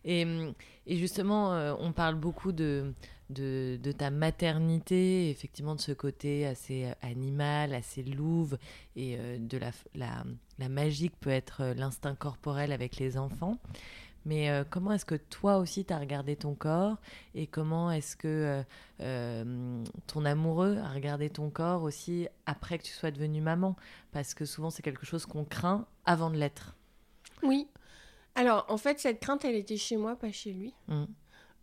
Et, 0.03 0.24
hum, 0.25 0.53
et 0.88 0.98
justement, 0.98 1.53
euh, 1.53 1.75
on 1.79 1.91
parle 1.91 2.15
beaucoup 2.15 2.51
de, 2.51 2.93
de, 3.32 3.80
de 3.82 3.92
ta 3.92 4.10
maternité, 4.10 5.30
effectivement, 5.30 5.76
de 5.76 5.82
ce 5.82 5.92
côté 5.92 6.46
assez 6.46 6.86
euh, 6.86 6.94
animal, 7.02 7.74
assez 7.74 8.04
louve, 8.04 8.58
et 8.96 9.18
euh, 9.18 9.38
de 9.40 9.58
la, 9.58 9.72
la, 9.96 10.24
la 10.60 10.70
magie 10.70 11.10
que 11.10 11.16
peut 11.20 11.30
être 11.30 11.62
euh, 11.62 11.74
l'instinct 11.74 12.16
corporel 12.16 12.72
avec 12.72 12.98
les 12.98 13.18
enfants. 13.18 13.58
Mais 14.24 14.52
euh, 14.52 14.64
comment 14.70 14.92
est-ce 14.92 15.06
que 15.06 15.16
toi 15.16 15.58
aussi, 15.58 15.84
tu 15.84 15.94
as 15.94 15.98
regardé 15.98 16.36
ton 16.36 16.54
corps 16.54 16.98
et 17.34 17.48
comment 17.48 17.92
est-ce 17.92 18.16
que 18.16 18.64
euh, 19.00 19.84
ton 20.06 20.26
amoureux 20.26 20.78
a 20.78 20.90
regardé 20.90 21.32
ton 21.32 21.50
corps 21.50 21.82
aussi 21.82 22.28
après 22.46 22.78
que 22.78 22.84
tu 22.84 22.92
sois 22.92 23.10
devenue 23.10 23.42
maman? 23.42 23.76
Parce 24.12 24.36
que 24.36 24.46
souvent, 24.46 24.70
c'est 24.70 24.84
quelque 24.84 25.08
chose 25.08 25.26
qu'on 25.26 25.44
craint 25.44 25.88
avant 26.06 26.30
de 26.30 26.38
l'être. 26.38 26.76
Oui. 27.42 27.68
Alors, 28.36 28.66
en 28.70 28.78
fait, 28.78 29.00
cette 29.00 29.20
crainte, 29.20 29.44
elle 29.44 29.56
était 29.56 29.78
chez 29.78 29.98
moi, 29.98 30.16
pas 30.16 30.32
chez 30.32 30.54
lui. 30.54 30.74
Mm. 30.88 31.06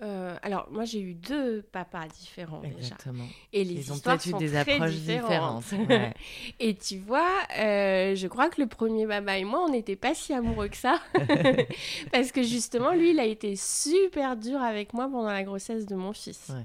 Euh, 0.00 0.36
alors, 0.42 0.68
moi, 0.70 0.84
j'ai 0.84 1.00
eu 1.00 1.14
deux 1.14 1.62
papas 1.72 2.06
différents 2.06 2.60
déjà. 2.60 2.76
Exactement. 2.76 3.24
Et 3.52 3.64
les 3.64 3.74
Ils 3.74 3.92
ont 3.92 3.96
histoires 3.96 4.16
peut-être 4.16 4.26
eu 4.26 4.30
sont 4.30 4.38
des 4.38 4.48
très 4.48 4.74
approches 4.74 4.92
différentes. 4.92 5.64
différentes. 5.64 5.88
ouais. 5.88 6.14
Et 6.60 6.74
tu 6.76 6.98
vois, 6.98 7.28
euh, 7.58 8.14
je 8.14 8.26
crois 8.28 8.48
que 8.48 8.60
le 8.60 8.68
premier 8.68 9.06
papa 9.06 9.38
et 9.38 9.44
moi, 9.44 9.64
on 9.64 9.70
n'était 9.70 9.96
pas 9.96 10.14
si 10.14 10.32
amoureux 10.32 10.68
que 10.68 10.76
ça. 10.76 11.00
Parce 12.12 12.30
que 12.30 12.42
justement, 12.44 12.92
lui, 12.92 13.10
il 13.10 13.18
a 13.18 13.24
été 13.24 13.56
super 13.56 14.36
dur 14.36 14.62
avec 14.62 14.92
moi 14.94 15.08
pendant 15.10 15.30
la 15.30 15.42
grossesse 15.42 15.84
de 15.86 15.96
mon 15.96 16.12
fils. 16.12 16.48
Ouais. 16.50 16.64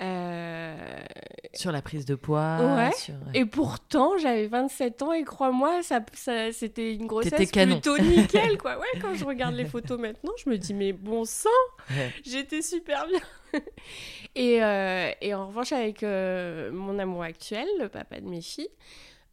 Euh, 0.00 0.76
Sur 1.54 1.70
la 1.70 1.80
prise 1.82 2.04
de 2.04 2.16
poids. 2.16 2.58
Ouais. 2.76 2.90
sur- 2.92 3.14
Et 3.32 3.44
pourtant, 3.44 4.18
j'avais 4.18 4.48
27 4.48 5.02
ans 5.02 5.12
et 5.12 5.22
crois-moi, 5.22 5.82
ça, 5.82 6.00
ça- 6.14 6.52
c'était 6.52 6.94
une 6.94 7.06
grossesse 7.06 7.50
plutôt 7.52 7.96
nickel, 7.98 8.58
quoi. 8.58 8.78
Ouais, 8.78 9.00
quand 9.00 9.14
je 9.14 9.24
regarde 9.24 9.54
les 9.54 9.64
photos 9.64 9.98
maintenant, 10.00 10.32
je 10.44 10.50
me 10.50 10.58
dis, 10.58 10.74
mais 10.74 10.92
bon 10.92 11.24
sang, 11.24 11.48
Ouais. 11.90 12.10
j'étais 12.24 12.60
super 12.60 13.06
bien. 13.06 13.20
et, 14.34 14.62
euh, 14.64 15.10
et 15.20 15.32
en 15.34 15.46
revanche, 15.46 15.70
avec 15.72 16.02
euh, 16.02 16.72
mon 16.72 16.98
amour 16.98 17.22
actuel, 17.22 17.66
le 17.78 17.88
papa 17.88 18.20
de 18.20 18.26
mes 18.26 18.40
filles, 18.40 18.68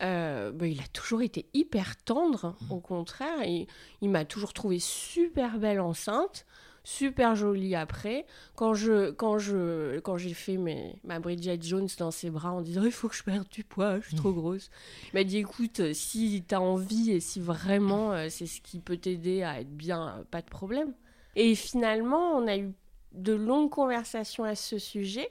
euh, 0.03 0.51
bah, 0.51 0.67
il 0.67 0.79
a 0.79 0.87
toujours 0.93 1.21
été 1.23 1.47
hyper 1.55 1.95
tendre, 2.05 2.55
au 2.69 2.79
contraire. 2.79 3.43
Il, 3.45 3.67
il 4.01 4.09
m'a 4.09 4.25
toujours 4.25 4.53
trouvé 4.53 4.77
super 4.79 5.57
belle 5.57 5.79
enceinte, 5.79 6.45
super 6.83 7.35
jolie 7.35 7.75
après. 7.75 8.25
Quand 8.55 8.73
je 8.73 9.11
quand 9.11 9.37
je 9.37 9.99
quand 9.99 10.17
j'ai 10.17 10.33
fait 10.33 10.57
mes, 10.57 10.95
ma 11.03 11.19
Bridget 11.19 11.59
Jones 11.61 11.87
dans 11.97 12.11
ses 12.11 12.29
bras 12.29 12.51
en 12.51 12.61
disant 12.61 12.83
il 12.83 12.91
faut 12.91 13.07
que 13.09 13.15
je 13.15 13.23
perde 13.23 13.47
du 13.49 13.63
poids, 13.63 13.99
je 13.99 14.07
suis 14.07 14.15
trop 14.15 14.33
grosse. 14.33 14.69
Il 15.13 15.17
m'a 15.17 15.23
dit 15.23 15.37
écoute, 15.37 15.79
euh, 15.79 15.93
si 15.93 16.43
tu 16.47 16.55
as 16.55 16.61
envie 16.61 17.11
et 17.11 17.19
si 17.19 17.39
vraiment 17.39 18.13
euh, 18.13 18.27
c'est 18.29 18.47
ce 18.47 18.61
qui 18.61 18.79
peut 18.79 18.97
t'aider 18.97 19.43
à 19.43 19.61
être 19.61 19.75
bien, 19.75 20.17
euh, 20.19 20.23
pas 20.29 20.41
de 20.41 20.47
problème. 20.49 20.93
Et 21.35 21.55
finalement, 21.55 22.31
on 22.37 22.47
a 22.47 22.57
eu 22.57 22.71
de 23.13 23.33
longues 23.33 23.69
conversations 23.69 24.43
à 24.43 24.55
ce 24.55 24.77
sujet. 24.77 25.29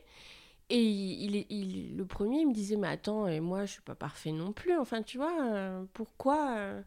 Et 0.72 0.82
il, 0.82 1.34
il- 1.34 1.46
il- 1.50 1.96
le 1.96 2.04
premier, 2.06 2.40
il 2.42 2.48
me 2.48 2.54
disait, 2.54 2.76
mais 2.76 2.88
attends, 2.88 3.26
et 3.26 3.40
moi, 3.40 3.66
je 3.66 3.72
suis 3.72 3.82
pas 3.82 3.96
parfait 3.96 4.30
non 4.32 4.52
plus. 4.52 4.76
Enfin, 4.78 5.02
tu 5.02 5.18
vois, 5.18 5.36
euh, 5.52 5.84
pourquoi 5.92 6.82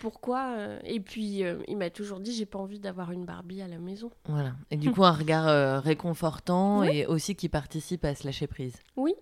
Pourquoi 0.00 0.54
euh, 0.56 0.78
Et 0.84 1.00
puis, 1.00 1.44
euh, 1.44 1.62
il 1.68 1.76
m'a 1.76 1.90
toujours 1.90 2.20
dit, 2.20 2.32
j'ai 2.32 2.46
pas 2.46 2.58
envie 2.58 2.78
d'avoir 2.80 3.12
une 3.12 3.24
Barbie 3.24 3.62
à 3.62 3.68
la 3.68 3.78
maison. 3.78 4.10
Voilà. 4.26 4.54
Et 4.70 4.76
du 4.76 4.90
coup, 4.90 5.04
un 5.04 5.12
regard 5.12 5.46
euh, 5.48 5.80
réconfortant 5.80 6.82
et 6.82 7.06
aussi 7.06 7.34
qui 7.36 7.48
participe 7.48 8.04
à 8.04 8.14
se 8.14 8.24
lâcher 8.26 8.46
prise. 8.46 8.76
Oui. 8.96 9.14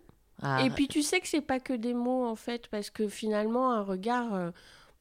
À- 0.43 0.65
Et 0.65 0.71
puis, 0.71 0.89
tu 0.89 1.03
sais 1.03 1.21
que 1.21 1.29
c'est 1.29 1.41
pas 1.41 1.61
que 1.61 1.73
des 1.73 1.95
mots, 1.95 2.27
en 2.27 2.35
fait, 2.37 2.67
parce 2.69 2.91
que 2.91 3.09
finalement, 3.09 3.73
un 3.73 3.83
regard, 3.83 4.35
euh, 4.35 4.51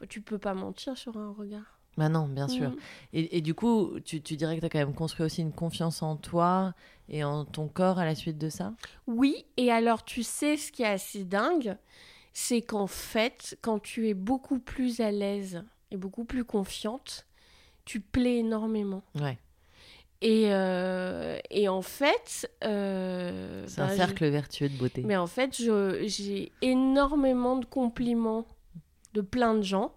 tu 0.09 0.21
peux 0.21 0.37
pas 0.37 0.53
mentir 0.53 0.97
sur 0.97 1.17
un 1.17 1.31
regard. 1.31 1.79
Bah 1.97 2.07
non, 2.09 2.27
bien 2.27 2.47
sûr. 2.47 2.69
Mm. 2.69 2.75
Et, 3.13 3.37
et 3.37 3.41
du 3.41 3.53
coup, 3.53 3.99
tu, 4.05 4.21
tu 4.21 4.37
dirais 4.37 4.55
que 4.55 4.61
tu 4.61 4.65
as 4.65 4.69
quand 4.69 4.79
même 4.79 4.93
construit 4.93 5.25
aussi 5.25 5.41
une 5.41 5.51
confiance 5.51 6.01
en 6.01 6.15
toi 6.15 6.73
et 7.09 7.23
en 7.23 7.43
ton 7.43 7.67
corps 7.67 7.99
à 7.99 8.05
la 8.05 8.15
suite 8.15 8.37
de 8.37 8.49
ça? 8.49 8.73
Oui, 9.07 9.45
et 9.57 9.71
alors 9.71 10.05
tu 10.05 10.23
sais 10.23 10.55
ce 10.55 10.71
qui 10.71 10.83
est 10.83 10.87
assez 10.87 11.25
dingue, 11.25 11.75
c'est 12.33 12.61
qu'en 12.61 12.87
fait, 12.87 13.57
quand 13.61 13.79
tu 13.79 14.07
es 14.09 14.13
beaucoup 14.13 14.59
plus 14.59 14.99
à 15.01 15.11
l'aise 15.11 15.63
et 15.91 15.97
beaucoup 15.97 16.23
plus 16.25 16.43
confiante, 16.45 17.25
tu 17.85 17.99
plais 17.99 18.37
énormément. 18.37 19.03
Ouais. 19.15 19.37
Et, 20.21 20.53
euh, 20.53 21.39
et 21.49 21.67
en 21.67 21.81
fait... 21.81 22.49
euh, 22.63 23.65
C'est 23.67 23.81
un 23.81 23.89
je- 23.89 23.95
cercle 23.95 24.27
vertueux 24.29 24.69
de 24.69 24.77
beauté. 24.77 25.01
Mais 25.03 25.17
en 25.17 25.25
fait, 25.27 25.55
j'ai 26.05 26.51
énormément 26.61 27.57
de 27.57 27.65
compliments 27.65 28.45
de 29.13 29.21
plein 29.21 29.55
de 29.55 29.61
gens, 29.61 29.91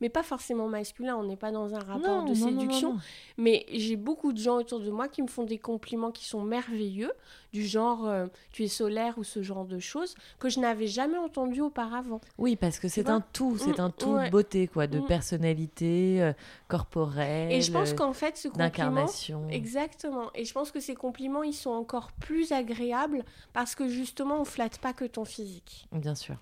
mais 0.00 0.08
pas 0.08 0.22
forcément 0.22 0.68
masculins, 0.68 1.16
on 1.16 1.24
n'est 1.24 1.36
pas 1.36 1.50
dans 1.50 1.74
un 1.74 1.80
rapport 1.80 2.22
Non, 2.22 2.24
de 2.24 2.38
non, 2.38 2.46
séduction. 2.48 2.92
non. 2.94 3.00
Mais 3.36 3.66
j'ai 3.72 3.96
beaucoup 3.96 4.32
de 4.32 4.38
gens 4.38 4.58
autour 4.58 4.78
de 4.80 4.90
moi 4.90 5.08
qui 5.08 5.22
me 5.22 5.26
font 5.26 5.42
des 5.44 5.58
compliments 5.58 6.12
qui 6.12 6.24
sont 6.24 6.42
merveilleux, 6.42 7.12
du 7.52 7.66
genre 7.66 8.06
euh, 8.06 8.26
tu 8.52 8.62
es 8.62 8.68
solaire 8.68 9.18
ou 9.18 9.24
ce 9.24 9.42
genre 9.42 9.64
de 9.64 9.80
choses, 9.80 10.14
que 10.38 10.48
je 10.48 10.60
n'avais 10.60 10.86
jamais 10.86 11.18
entendu 11.18 11.60
auparavant. 11.60 12.20
Oui, 12.38 12.54
parce 12.54 12.78
que 12.78 12.86
c'est 12.86 13.08
un 13.08 13.20
tout, 13.32 13.58
c'est 13.58 13.78
Mm, 13.78 13.82
un 13.82 13.90
tout 13.90 14.10
ouais. 14.12 14.26
de 14.26 14.30
beauté, 14.30 14.68
quoi, 14.68 14.86
de 14.86 15.00
Mm. 15.00 15.06
personnalité 15.06 16.22
euh, 16.22 16.32
corporelle, 16.68 17.52
Et 17.52 17.62
je 17.62 17.72
pense 17.72 17.92
qu'en 17.92 18.12
fait, 18.12 18.36
ce 18.36 18.48
compliment. 18.48 18.66
d'incarnation. 18.68 19.48
Exactement. 19.50 20.30
Et 20.34 20.44
je 20.44 20.52
pense 20.52 20.70
que 20.70 20.78
ces 20.80 20.94
compliments, 20.94 21.42
ils 21.42 21.52
sont 21.54 21.70
encore 21.70 22.12
plus 22.12 22.52
agréables 22.52 23.24
parce 23.52 23.74
que 23.74 23.88
justement, 23.88 24.40
on 24.40 24.44
flatte 24.44 24.78
pas 24.78 24.92
que 24.92 25.04
ton 25.04 25.24
physique. 25.24 25.88
Bien 25.92 26.14
sûr. 26.14 26.36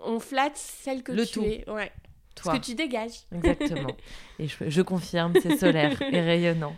On 0.00 0.20
flatte 0.20 0.56
celle 0.56 1.02
que 1.02 1.12
Le 1.12 1.26
tu 1.26 1.32
tout. 1.34 1.44
es. 1.44 1.68
Ouais. 1.70 1.92
Toi. 2.34 2.52
Ce 2.54 2.58
que 2.58 2.64
tu 2.64 2.74
dégages. 2.74 3.22
Exactement. 3.32 3.96
Et 4.38 4.46
je, 4.48 4.68
je 4.70 4.82
confirme, 4.82 5.32
c'est 5.42 5.56
solaire 5.56 6.00
et 6.12 6.20
rayonnant. 6.20 6.76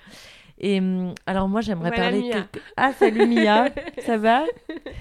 Et 0.58 0.78
hum, 0.78 1.14
alors 1.26 1.48
moi, 1.48 1.60
j'aimerais 1.60 1.90
Voilà 1.90 2.02
parler. 2.10 2.22
Mia. 2.22 2.32
quelque- 2.32 2.60
Ah, 2.76 2.92
salut 2.92 3.26
Mia, 3.26 3.68
ça 4.04 4.16
va? 4.16 4.44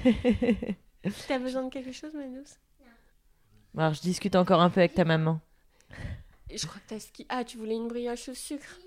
T'as 1.27 1.39
besoin 1.39 1.63
de 1.63 1.69
quelque 1.69 1.91
chose, 1.91 2.13
ma 2.13 2.23
douce 2.27 2.57
Alors, 3.77 3.93
je 3.93 4.01
discute 4.01 4.35
encore 4.35 4.61
un 4.61 4.69
peu 4.69 4.79
avec 4.81 4.93
ta 4.93 5.05
maman. 5.05 5.39
Je 6.53 6.65
crois 6.65 6.79
que 6.81 6.93
t'as 6.93 6.99
ski. 6.99 7.25
Ah, 7.29 7.43
tu 7.43 7.57
voulais 7.57 7.75
une 7.75 7.87
brioche 7.87 8.27
au 8.29 8.33
sucre 8.33 8.77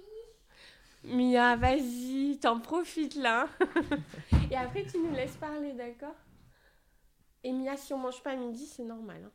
Mia, 1.04 1.56
vas-y, 1.56 2.38
t'en 2.40 2.60
profites 2.60 3.16
là. 3.16 3.48
Et 4.50 4.56
après, 4.56 4.84
tu 4.84 4.98
nous 4.98 5.12
laisses 5.12 5.36
parler, 5.36 5.72
d'accord? 5.72 6.14
Et 7.44 7.52
Mia, 7.52 7.76
si 7.76 7.92
on 7.92 7.99
mange 7.99 8.22
pas 8.22 8.32
à 8.32 8.37
midi, 8.37 8.66
c'est 8.66 8.84
normal. 8.84 9.20
hein. 9.25 9.30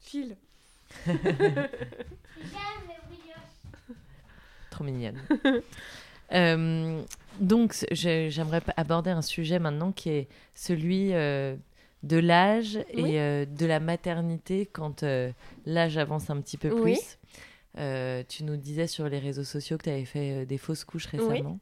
File. 0.00 0.36
Trop 4.70 4.84
mignonne. 4.84 5.20
Euh, 6.32 7.02
donc, 7.38 7.74
j'aimerais 7.92 8.62
aborder 8.78 9.10
un 9.10 9.20
sujet 9.20 9.58
maintenant 9.58 9.92
qui 9.92 10.08
est 10.08 10.26
celui 10.54 11.12
euh, 11.12 11.54
de 12.02 12.16
l'âge 12.16 12.78
Oui. 12.94 13.10
et 13.12 13.20
euh, 13.20 13.44
de 13.44 13.66
la 13.66 13.78
maternité 13.78 14.64
quand 14.64 15.02
euh, 15.02 15.30
l'âge 15.66 15.98
avance 15.98 16.30
un 16.30 16.40
petit 16.40 16.56
peu 16.56 16.70
plus. 16.70 16.82
Oui. 16.82 16.98
Euh, 17.78 18.22
tu 18.26 18.42
nous 18.42 18.56
disais 18.56 18.86
sur 18.86 19.06
les 19.08 19.18
réseaux 19.18 19.44
sociaux 19.44 19.76
que 19.76 19.84
tu 19.84 19.90
avais 19.90 20.06
fait 20.06 20.32
euh, 20.32 20.44
des 20.46 20.56
fausses 20.58 20.84
couches 20.84 21.06
récemment. 21.06 21.58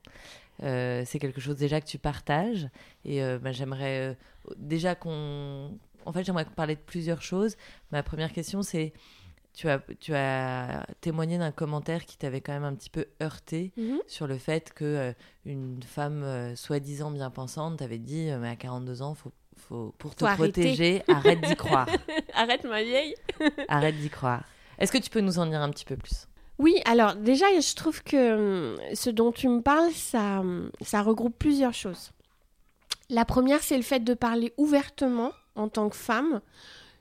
Euh, 0.62 1.02
c'est 1.06 1.18
quelque 1.18 1.40
chose 1.40 1.56
déjà 1.56 1.80
que 1.80 1.86
tu 1.86 1.98
partages. 1.98 2.68
Et 3.04 3.22
euh, 3.22 3.38
bah, 3.38 3.52
j'aimerais 3.52 4.10
euh, 4.10 4.14
déjà 4.56 4.94
qu'on... 4.94 5.78
En 6.04 6.12
fait, 6.12 6.24
j'aimerais 6.24 6.44
parler 6.44 6.74
de 6.76 6.80
plusieurs 6.80 7.22
choses. 7.22 7.56
Ma 7.90 8.02
première 8.02 8.32
question, 8.32 8.62
c'est... 8.62 8.92
Tu 9.54 9.68
as, 9.68 9.80
tu 10.00 10.14
as 10.14 10.86
témoigné 11.02 11.36
d'un 11.36 11.52
commentaire 11.52 12.06
qui 12.06 12.16
t'avait 12.16 12.40
quand 12.40 12.52
même 12.54 12.64
un 12.64 12.74
petit 12.74 12.88
peu 12.88 13.04
heurté 13.22 13.70
Mhm. 13.76 13.98
sur 14.06 14.26
le 14.26 14.38
fait 14.38 14.72
que 14.72 15.14
une 15.44 15.82
femme 15.82 16.54
soi-disant 16.56 17.10
bien 17.10 17.28
pensante 17.30 17.78
t'avait 17.80 17.98
dit 17.98 18.30
mais 18.40 18.48
à 18.48 18.56
42 18.56 19.02
ans 19.02 19.12
faut, 19.14 19.30
faut 19.58 19.94
pour 19.98 20.14
te 20.14 20.20
Faut 20.20 20.24
arrêter. 20.26 20.52
protéger 20.62 21.02
arrête 21.06 21.42
d'y 21.42 21.54
croire 21.54 21.86
Arrête, 22.34 22.64
ma 22.64 22.82
vieille. 22.82 23.14
arrête 23.68 23.98
d'y 23.98 24.08
croire 24.08 24.42
est-ce 24.78 24.90
que 24.90 24.96
tu 24.96 25.10
peux 25.10 25.20
nous 25.20 25.38
en 25.38 25.44
dire 25.44 25.60
un 25.60 25.68
petit 25.68 25.84
peu 25.84 25.98
plus? 25.98 26.26
Oui, 26.62 26.80
alors 26.84 27.16
déjà, 27.16 27.46
je 27.60 27.74
trouve 27.74 28.04
que 28.04 28.74
hum, 28.74 28.78
ce 28.94 29.10
dont 29.10 29.32
tu 29.32 29.48
me 29.48 29.60
parles, 29.60 29.90
ça, 29.92 30.38
hum, 30.40 30.70
ça 30.80 31.02
regroupe 31.02 31.36
plusieurs 31.36 31.74
choses. 31.74 32.12
La 33.10 33.24
première, 33.24 33.62
c'est 33.62 33.76
le 33.76 33.82
fait 33.82 33.98
de 33.98 34.14
parler 34.14 34.54
ouvertement 34.56 35.32
en 35.56 35.68
tant 35.68 35.88
que 35.88 35.96
femme 35.96 36.40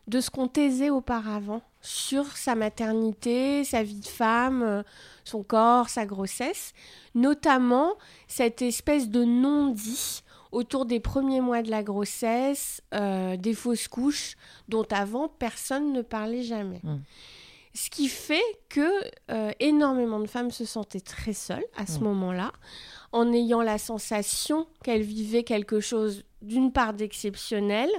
de 0.08 0.20
ce 0.20 0.32
qu'on 0.32 0.48
taisait 0.48 0.90
auparavant 0.90 1.62
sur 1.80 2.26
sa 2.36 2.56
maternité, 2.56 3.64
sa 3.64 3.84
vie 3.84 4.00
de 4.00 4.08
femme, 4.08 4.64
euh, 4.64 4.84
son 5.24 5.44
corps, 5.44 5.90
sa 5.90 6.08
grossesse, 6.08 6.74
notamment 7.14 7.94
cette 8.28 8.64
espèce 8.64 9.10
de 9.10 9.24
non-dit 9.24 10.24
autour 10.52 10.86
des 10.86 11.00
premiers 11.00 11.40
mois 11.40 11.62
de 11.62 11.70
la 11.70 11.84
grossesse, 11.84 12.82
euh, 12.96 13.38
des 13.38 13.54
fausses 13.54 13.88
couches, 13.88 14.36
dont 14.70 14.86
avant 14.90 15.30
personne 15.30 15.94
ne 15.94 16.02
parlait 16.02 16.44
jamais. 16.44 16.82
Mm. 16.84 16.98
Ce 17.74 17.90
qui 17.90 18.08
fait 18.10 18.44
que 18.70 18.90
euh, 19.32 19.52
énormément 19.60 20.20
de 20.20 20.28
femmes 20.28 20.52
se 20.52 20.66
sentaient 20.66 21.00
très 21.00 21.34
seules 21.34 21.64
à 21.78 21.86
ce 21.86 22.00
Mm. 22.00 22.04
moment-là, 22.04 22.52
en 23.14 23.32
ayant 23.32 23.62
la 23.62 23.78
sensation 23.78 24.68
qu'elles 24.84 25.02
vivaient 25.04 25.44
quelque 25.44 25.80
chose 25.80 26.24
d'une 26.42 26.72
part 26.72 26.94
d'exceptionnel, 26.94 27.90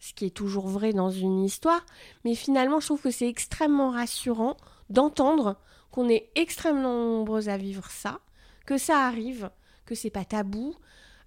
ce 0.00 0.12
qui 0.14 0.26
est 0.26 0.30
toujours 0.30 0.68
vrai 0.68 0.92
dans 0.92 1.10
une 1.10 1.44
histoire, 1.44 1.84
mais 2.24 2.34
finalement 2.34 2.80
je 2.80 2.86
trouve 2.86 3.02
que 3.02 3.10
c'est 3.10 3.28
extrêmement 3.28 3.90
rassurant 3.90 4.56
d'entendre 4.90 5.56
qu'on 5.90 6.08
est 6.08 6.30
extrêmement 6.34 6.94
nombreuses 6.94 7.48
à 7.48 7.56
vivre 7.56 7.90
ça, 7.90 8.20
que 8.66 8.78
ça 8.78 9.06
arrive, 9.06 9.50
que 9.86 9.94
c'est 9.94 10.10
pas 10.10 10.24
tabou, 10.24 10.74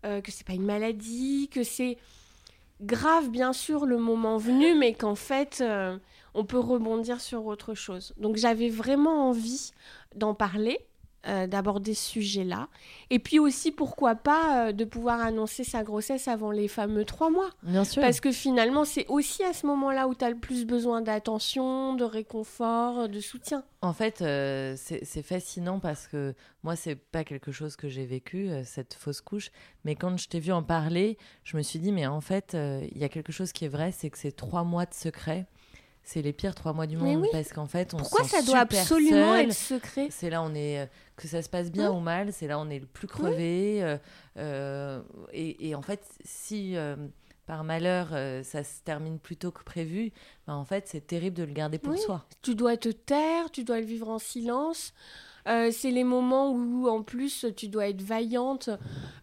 euh, 0.06 0.22
que 0.22 0.32
c'est 0.32 0.46
pas 0.48 0.54
une 0.54 0.66
maladie, 0.66 1.50
que 1.52 1.64
c'est 1.64 1.98
grave 2.82 3.30
bien 3.30 3.54
sûr 3.54 3.86
le 3.86 3.98
moment 3.98 4.38
venu, 4.38 4.74
mais 4.76 4.94
qu'en 4.94 5.16
fait 5.16 5.60
euh, 5.62 5.98
on 6.34 6.46
peut 6.46 6.60
rebondir 6.60 7.22
sur 7.22 7.46
autre 7.46 7.74
chose. 7.74 8.14
Donc 8.18 8.38
j'avais 8.38 8.70
vraiment 8.70 9.30
envie 9.30 9.72
d'en 10.16 10.34
parler, 10.34 10.80
euh, 11.28 11.46
d'aborder 11.46 11.94
ce 11.94 12.10
sujet-là, 12.10 12.68
et 13.12 13.20
puis 13.20 13.38
aussi 13.38 13.72
pourquoi 13.72 14.16
pas 14.16 14.70
euh, 14.70 14.72
de 14.72 14.86
pouvoir 14.86 15.22
annoncer 15.22 15.64
sa 15.64 15.84
grossesse 15.84 16.28
avant 16.28 16.50
les 16.50 16.68
fameux 16.68 17.06
trois 17.06 17.30
mois. 17.30 17.52
bien 17.62 17.84
sûr 17.84 18.02
Parce 18.02 18.20
que 18.20 18.32
finalement, 18.32 18.86
c'est 18.86 19.06
aussi 19.08 19.44
à 19.44 19.54
ce 19.54 19.68
moment-là 19.68 20.08
où 20.08 20.16
tu 20.16 20.26
as 20.26 20.32
le 20.32 20.40
plus 20.40 20.66
besoin 20.66 21.02
d'attention, 21.02 21.94
de 21.94 22.04
réconfort, 22.04 23.08
de 23.08 23.20
soutien. 23.20 23.64
En 23.82 23.94
fait, 23.94 24.24
euh, 24.24 24.74
c'est 24.78 25.06
c'est 25.06 25.22
fascinant 25.22 25.80
parce 25.80 26.08
que 26.08 26.34
moi, 26.64 26.76
c'est 26.76 26.96
pas 26.96 27.24
quelque 27.24 27.52
chose 27.52 27.76
que 27.76 27.88
j'ai 27.88 28.06
vécu, 28.06 28.50
cette 28.66 28.96
fausse 28.96 29.22
couche. 29.22 29.52
Mais 29.86 29.96
quand 29.96 30.18
je 30.18 30.28
t'ai 30.28 30.40
vu 30.40 30.52
en 30.52 30.64
parler, 30.64 31.20
je 31.44 31.56
me 31.56 31.62
suis 31.62 31.78
dit, 31.78 31.92
mais 31.92 32.08
en 32.08 32.22
fait, 32.22 32.56
il 32.56 32.98
y 32.98 33.04
a 33.04 33.10
quelque 33.10 33.32
chose 33.32 33.52
qui 33.52 33.66
est 33.66 33.70
vrai, 33.70 33.92
c'est 33.92 34.10
que 34.10 34.18
ces 34.18 34.32
trois 34.32 34.64
mois 34.64 34.86
de 34.88 34.94
secret, 34.96 35.46
c'est 36.12 36.22
les 36.22 36.34
pires 36.34 36.56
trois 36.56 36.74
mois 36.74 36.88
du 36.88 36.98
monde 36.98 37.22
oui. 37.22 37.28
parce 37.32 37.54
qu'en 37.54 37.68
fait, 37.68 37.94
on 37.94 37.98
Pourquoi 37.98 38.24
se 38.24 38.30
sent 38.32 38.38
ça 38.38 38.42
doit 38.44 38.62
super 38.62 38.82
absolument 38.82 39.34
seul. 39.34 39.46
être 39.46 39.54
secret? 39.54 40.08
C'est 40.12 40.30
là 40.30 40.42
on 40.44 40.54
est 40.54 40.80
euh, 40.82 40.86
que 41.16 41.28
ça 41.28 41.42
se 41.42 41.50
passe 41.50 41.72
bien 41.72 41.90
Oui. 41.92 41.98
ou 41.98 42.00
mal, 42.00 42.34
c'est 42.34 42.48
là 42.48 42.60
on 42.60 42.70
est 42.70 42.80
le 42.80 42.86
plus 42.86 43.08
crevé. 43.08 43.84
euh, 43.84 43.98
euh, 44.38 45.02
et, 45.34 45.70
et 45.70 45.76
en 45.76 45.82
fait, 45.82 46.04
si 46.24 46.76
euh, 46.76 46.96
par 47.46 47.64
malheur 47.64 48.10
euh, 48.14 48.44
ça 48.44 48.64
se 48.64 48.82
termine 48.84 49.20
plus 49.20 49.36
tôt 49.38 49.52
que 49.52 49.64
prévu, 49.64 50.12
bah, 50.48 50.54
en 50.56 50.66
fait 50.66 50.88
c'est 50.88 51.06
terrible 51.08 51.36
de 51.38 51.44
le 51.44 51.54
garder 51.54 51.78
pour 51.80 51.98
soi. 51.98 52.26
Tu 52.42 52.56
dois 52.56 52.78
te 52.78 52.90
taire, 52.90 53.50
tu 53.52 53.64
dois 53.64 53.80
le 53.80 53.86
vivre 53.86 54.10
en 54.10 54.20
silence. 54.20 54.94
Euh, 55.48 55.72
c'est 55.72 55.92
les 55.92 56.04
moments 56.04 56.52
où, 56.52 56.88
en 56.88 57.04
plus, 57.04 57.46
tu 57.56 57.68
dois 57.68 57.88
être 57.90 58.02
vaillante, 58.02 58.70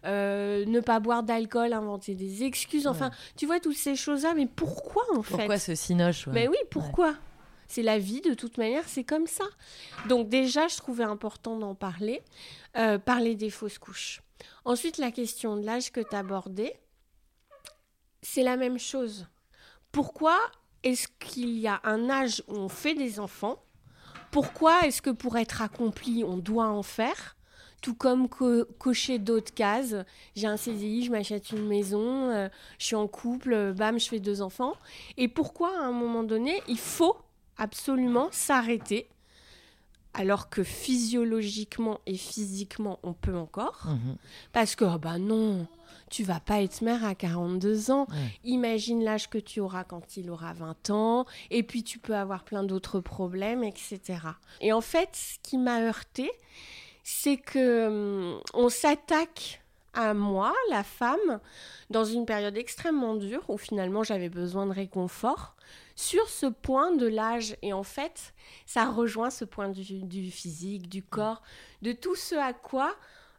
euh, 0.05 0.65
ne 0.65 0.79
pas 0.79 0.99
boire 0.99 1.23
d'alcool, 1.23 1.73
inventer 1.73 2.15
des 2.15 2.43
excuses. 2.43 2.87
Enfin, 2.87 3.11
tu 3.35 3.45
vois 3.45 3.59
toutes 3.59 3.77
ces 3.77 3.95
choses-là, 3.95 4.33
mais 4.35 4.45
pourquoi 4.45 5.03
en 5.11 5.21
Pourquoi 5.21 5.57
fait 5.57 5.75
ce 5.75 5.75
cinoche 5.75 6.27
ouais. 6.27 6.33
Mais 6.33 6.47
oui, 6.47 6.57
pourquoi? 6.69 7.15
C'est 7.67 7.83
la 7.83 7.99
vie, 7.99 8.21
de 8.21 8.33
toute 8.33 8.57
manière, 8.57 8.83
c'est 8.87 9.03
comme 9.03 9.27
ça. 9.27 9.45
Donc 10.07 10.27
déjà, 10.27 10.67
je 10.67 10.77
trouvais 10.77 11.03
important 11.03 11.57
d'en 11.57 11.75
parler, 11.75 12.23
euh, 12.77 12.97
parler 12.97 13.35
des 13.35 13.51
fausses 13.51 13.77
couches. 13.77 14.21
Ensuite, 14.65 14.97
la 14.97 15.11
question 15.11 15.55
de 15.55 15.63
l'âge 15.65 15.91
que 15.91 16.01
tu 16.01 16.15
abordais, 16.15 16.79
c'est 18.21 18.43
la 18.43 18.57
même 18.57 18.79
chose. 18.79 19.27
Pourquoi 19.91 20.37
est-ce 20.83 21.07
qu'il 21.19 21.59
y 21.59 21.67
a 21.67 21.79
un 21.83 22.09
âge 22.09 22.43
où 22.47 22.55
on 22.55 22.69
fait 22.69 22.95
des 22.95 23.19
enfants 23.19 23.61
Pourquoi 24.31 24.85
est-ce 24.85 25.01
que 25.01 25.09
pour 25.09 25.37
être 25.37 25.61
accompli, 25.61 26.23
on 26.23 26.37
doit 26.37 26.67
en 26.69 26.83
faire? 26.83 27.35
Tout 27.81 27.95
comme 27.95 28.27
co- 28.27 28.65
cocher 28.77 29.19
d'autres 29.19 29.53
cases. 29.53 29.95
J'ai 30.35 30.47
un 30.47 30.57
CDI, 30.57 31.05
je 31.05 31.11
m'achète 31.11 31.51
une 31.51 31.65
maison, 31.65 32.29
euh, 32.29 32.49
je 32.77 32.85
suis 32.87 32.95
en 32.95 33.07
couple, 33.07 33.53
euh, 33.53 33.73
bam, 33.73 33.97
je 33.99 34.07
fais 34.09 34.19
deux 34.19 34.41
enfants. 34.41 34.73
Et 35.17 35.27
pourquoi, 35.29 35.69
à 35.79 35.83
un 35.85 35.91
moment 35.93 36.23
donné, 36.23 36.61
il 36.67 36.77
faut 36.77 37.15
absolument 37.57 38.27
s'arrêter 38.31 39.07
alors 40.13 40.49
que 40.49 40.63
physiologiquement 40.63 41.99
et 42.05 42.17
physiquement, 42.17 42.99
on 43.03 43.13
peut 43.13 43.35
encore? 43.37 43.83
Mhm. 43.85 44.17
Parce 44.51 44.75
que, 44.75 44.97
bah 44.97 45.17
non, 45.19 45.67
tu 46.09 46.23
vas 46.23 46.39
pas 46.39 46.61
être 46.61 46.81
mère 46.81 47.03
à 47.05 47.15
42 47.15 47.91
ans. 47.91 48.07
Ouais. 48.09 48.17
Imagine 48.43 49.03
l'âge 49.03 49.29
que 49.29 49.37
tu 49.37 49.59
auras 49.59 49.83
quand 49.83 50.17
il 50.17 50.29
aura 50.29 50.53
20 50.53 50.89
ans. 50.89 51.25
Et 51.49 51.63
puis, 51.63 51.83
tu 51.83 51.99
peux 51.99 52.15
avoir 52.15 52.43
plein 52.43 52.63
d'autres 52.63 52.99
problèmes, 52.99 53.63
etc. 53.63 53.99
Et 54.61 54.73
en 54.73 54.81
fait, 54.81 55.09
ce 55.13 55.39
qui 55.41 55.57
m'a 55.57 55.81
heurté, 55.81 56.31
c'est 57.03 57.37
que 57.37 57.87
hum, 57.87 58.41
on 58.53 58.69
s'attaque 58.69 59.61
à 59.93 60.13
moi, 60.13 60.53
la 60.69 60.83
femme, 60.83 61.39
dans 61.89 62.05
une 62.05 62.25
période 62.25 62.55
extrêmement 62.57 63.15
dure 63.15 63.43
où 63.49 63.57
finalement 63.57 64.03
j'avais 64.03 64.29
besoin 64.29 64.67
de 64.67 64.71
réconfort 64.71 65.55
sur 65.95 66.29
ce 66.29 66.45
point 66.45 66.95
de 66.95 67.07
l'âge. 67.07 67.57
Et 67.61 67.73
en 67.73 67.83
fait, 67.83 68.33
ça 68.65 68.89
rejoint 68.89 69.29
ce 69.29 69.45
point 69.45 69.69
du, 69.69 70.03
du 70.03 70.31
physique, 70.31 70.87
du 70.87 71.03
corps, 71.03 71.41
de 71.81 71.91
tout 71.91 72.15
ce 72.15 72.35
à 72.35 72.53
quoi 72.53 72.95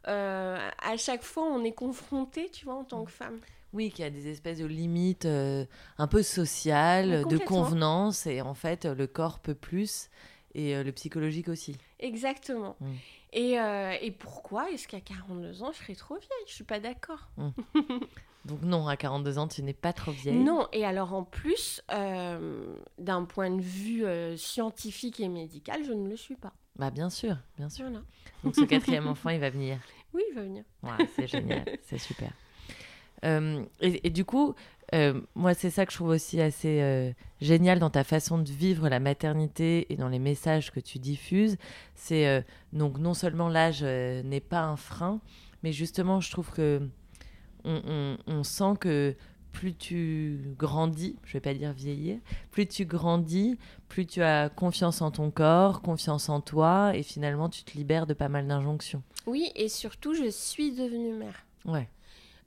euh, 0.07 0.69
à 0.79 0.97
chaque 0.97 1.23
fois 1.23 1.43
on 1.43 1.63
est 1.63 1.73
confronté, 1.73 2.49
tu 2.51 2.65
vois, 2.65 2.75
en 2.75 2.83
tant 2.83 3.03
que 3.03 3.11
femme. 3.11 3.39
Oui, 3.73 3.89
qu'il 3.89 4.03
y 4.03 4.07
a 4.07 4.11
des 4.11 4.27
espèces 4.27 4.59
de 4.59 4.65
limites 4.65 5.25
euh, 5.25 5.65
un 5.97 6.07
peu 6.07 6.23
sociales, 6.23 7.19
de 7.19 7.23
complètement. 7.23 7.45
convenance, 7.45 8.27
et 8.27 8.41
en 8.41 8.53
fait, 8.53 8.85
le 8.85 9.07
corps 9.07 9.39
peut 9.39 9.55
plus, 9.55 10.09
et 10.55 10.75
euh, 10.75 10.83
le 10.83 10.91
psychologique 10.91 11.47
aussi. 11.47 11.77
Exactement. 11.99 12.75
Mm. 12.81 12.91
Et, 13.33 13.53
et 14.01 14.11
pourquoi 14.11 14.69
est-ce 14.71 14.89
qu'à 14.89 14.99
42 14.99 15.63
ans 15.63 15.71
je 15.71 15.77
serais 15.77 15.95
trop 15.95 16.15
vieille? 16.15 16.45
Je 16.47 16.53
suis 16.53 16.65
pas 16.65 16.81
d'accord. 16.81 17.29
Donc 18.45 18.61
non, 18.63 18.87
à 18.89 18.97
42 18.97 19.37
ans, 19.37 19.47
tu 19.47 19.63
n'es 19.63 19.71
pas 19.71 19.93
trop 19.93 20.11
vieille. 20.11 20.35
Non, 20.35 20.67
et 20.73 20.83
alors 20.83 21.13
en 21.13 21.23
plus, 21.23 21.81
d'un 21.87 23.23
point 23.23 23.51
de 23.51 23.61
vue 23.61 24.03
scientifique 24.37 25.21
et 25.21 25.29
médical, 25.29 25.85
je 25.85 25.93
ne 25.93 26.09
le 26.09 26.17
suis 26.17 26.35
pas. 26.35 26.51
Bah 26.77 26.89
bien 26.91 27.09
sûr, 27.09 27.37
bien 27.57 27.69
sûr. 27.69 27.85
Voilà. 27.85 28.01
Donc 28.43 28.55
ce 28.55 28.61
quatrième 28.61 29.07
enfant, 29.07 29.29
il 29.29 29.39
va 29.39 29.49
venir. 29.49 29.77
Oui, 30.13 30.23
il 30.29 30.35
va 30.35 30.43
venir. 30.43 30.63
Ouais, 30.83 31.07
c'est 31.15 31.27
génial, 31.27 31.65
c'est 31.83 31.97
super. 31.97 32.31
Euh, 33.23 33.63
et, 33.81 34.07
et 34.07 34.09
du 34.09 34.25
coup, 34.25 34.55
euh, 34.93 35.21
moi, 35.35 35.53
c'est 35.53 35.69
ça 35.69 35.85
que 35.85 35.91
je 35.91 35.97
trouve 35.97 36.09
aussi 36.09 36.41
assez 36.41 36.81
euh, 36.81 37.11
génial 37.39 37.77
dans 37.79 37.89
ta 37.91 38.03
façon 38.03 38.39
de 38.39 38.49
vivre 38.51 38.89
la 38.89 38.99
maternité 38.99 39.91
et 39.93 39.95
dans 39.95 40.09
les 40.09 40.19
messages 40.19 40.71
que 40.71 40.79
tu 40.79 40.97
diffuses. 40.99 41.57
C'est 41.93 42.43
donc 42.73 42.97
non 42.97 43.13
seulement 43.13 43.47
l'âge 43.47 43.83
n'est 43.83 44.39
pas 44.41 44.61
un 44.63 44.75
frein, 44.75 45.21
mais 45.63 45.71
justement, 45.71 46.19
je 46.19 46.31
trouve 46.31 46.51
que 46.51 46.81
on, 47.63 47.79
on- 47.85 48.17
on 48.25 48.43
sent 48.43 48.73
que 48.79 49.15
plus 49.51 49.73
tu 49.75 50.53
grandis, 50.57 51.15
je 51.25 51.33
vais 51.33 51.39
pas 51.39 51.53
dire 51.53 51.73
vieillir, 51.73 52.19
plus 52.51 52.67
tu 52.67 52.85
grandis, 52.85 53.57
plus 53.87 54.05
tu 54.05 54.21
as 54.21 54.49
confiance 54.49 55.01
en 55.01 55.11
ton 55.11 55.31
corps, 55.31 55.81
confiance 55.81 56.29
en 56.29 56.41
toi, 56.41 56.91
et 56.95 57.03
finalement, 57.03 57.49
tu 57.49 57.63
te 57.63 57.77
libères 57.77 58.07
de 58.07 58.13
pas 58.13 58.29
mal 58.29 58.47
d'injonctions. 58.47 59.03
Oui, 59.27 59.51
et 59.55 59.69
surtout, 59.69 60.13
je 60.13 60.29
suis 60.29 60.71
devenue 60.71 61.13
mère. 61.13 61.45
Ouais. 61.65 61.87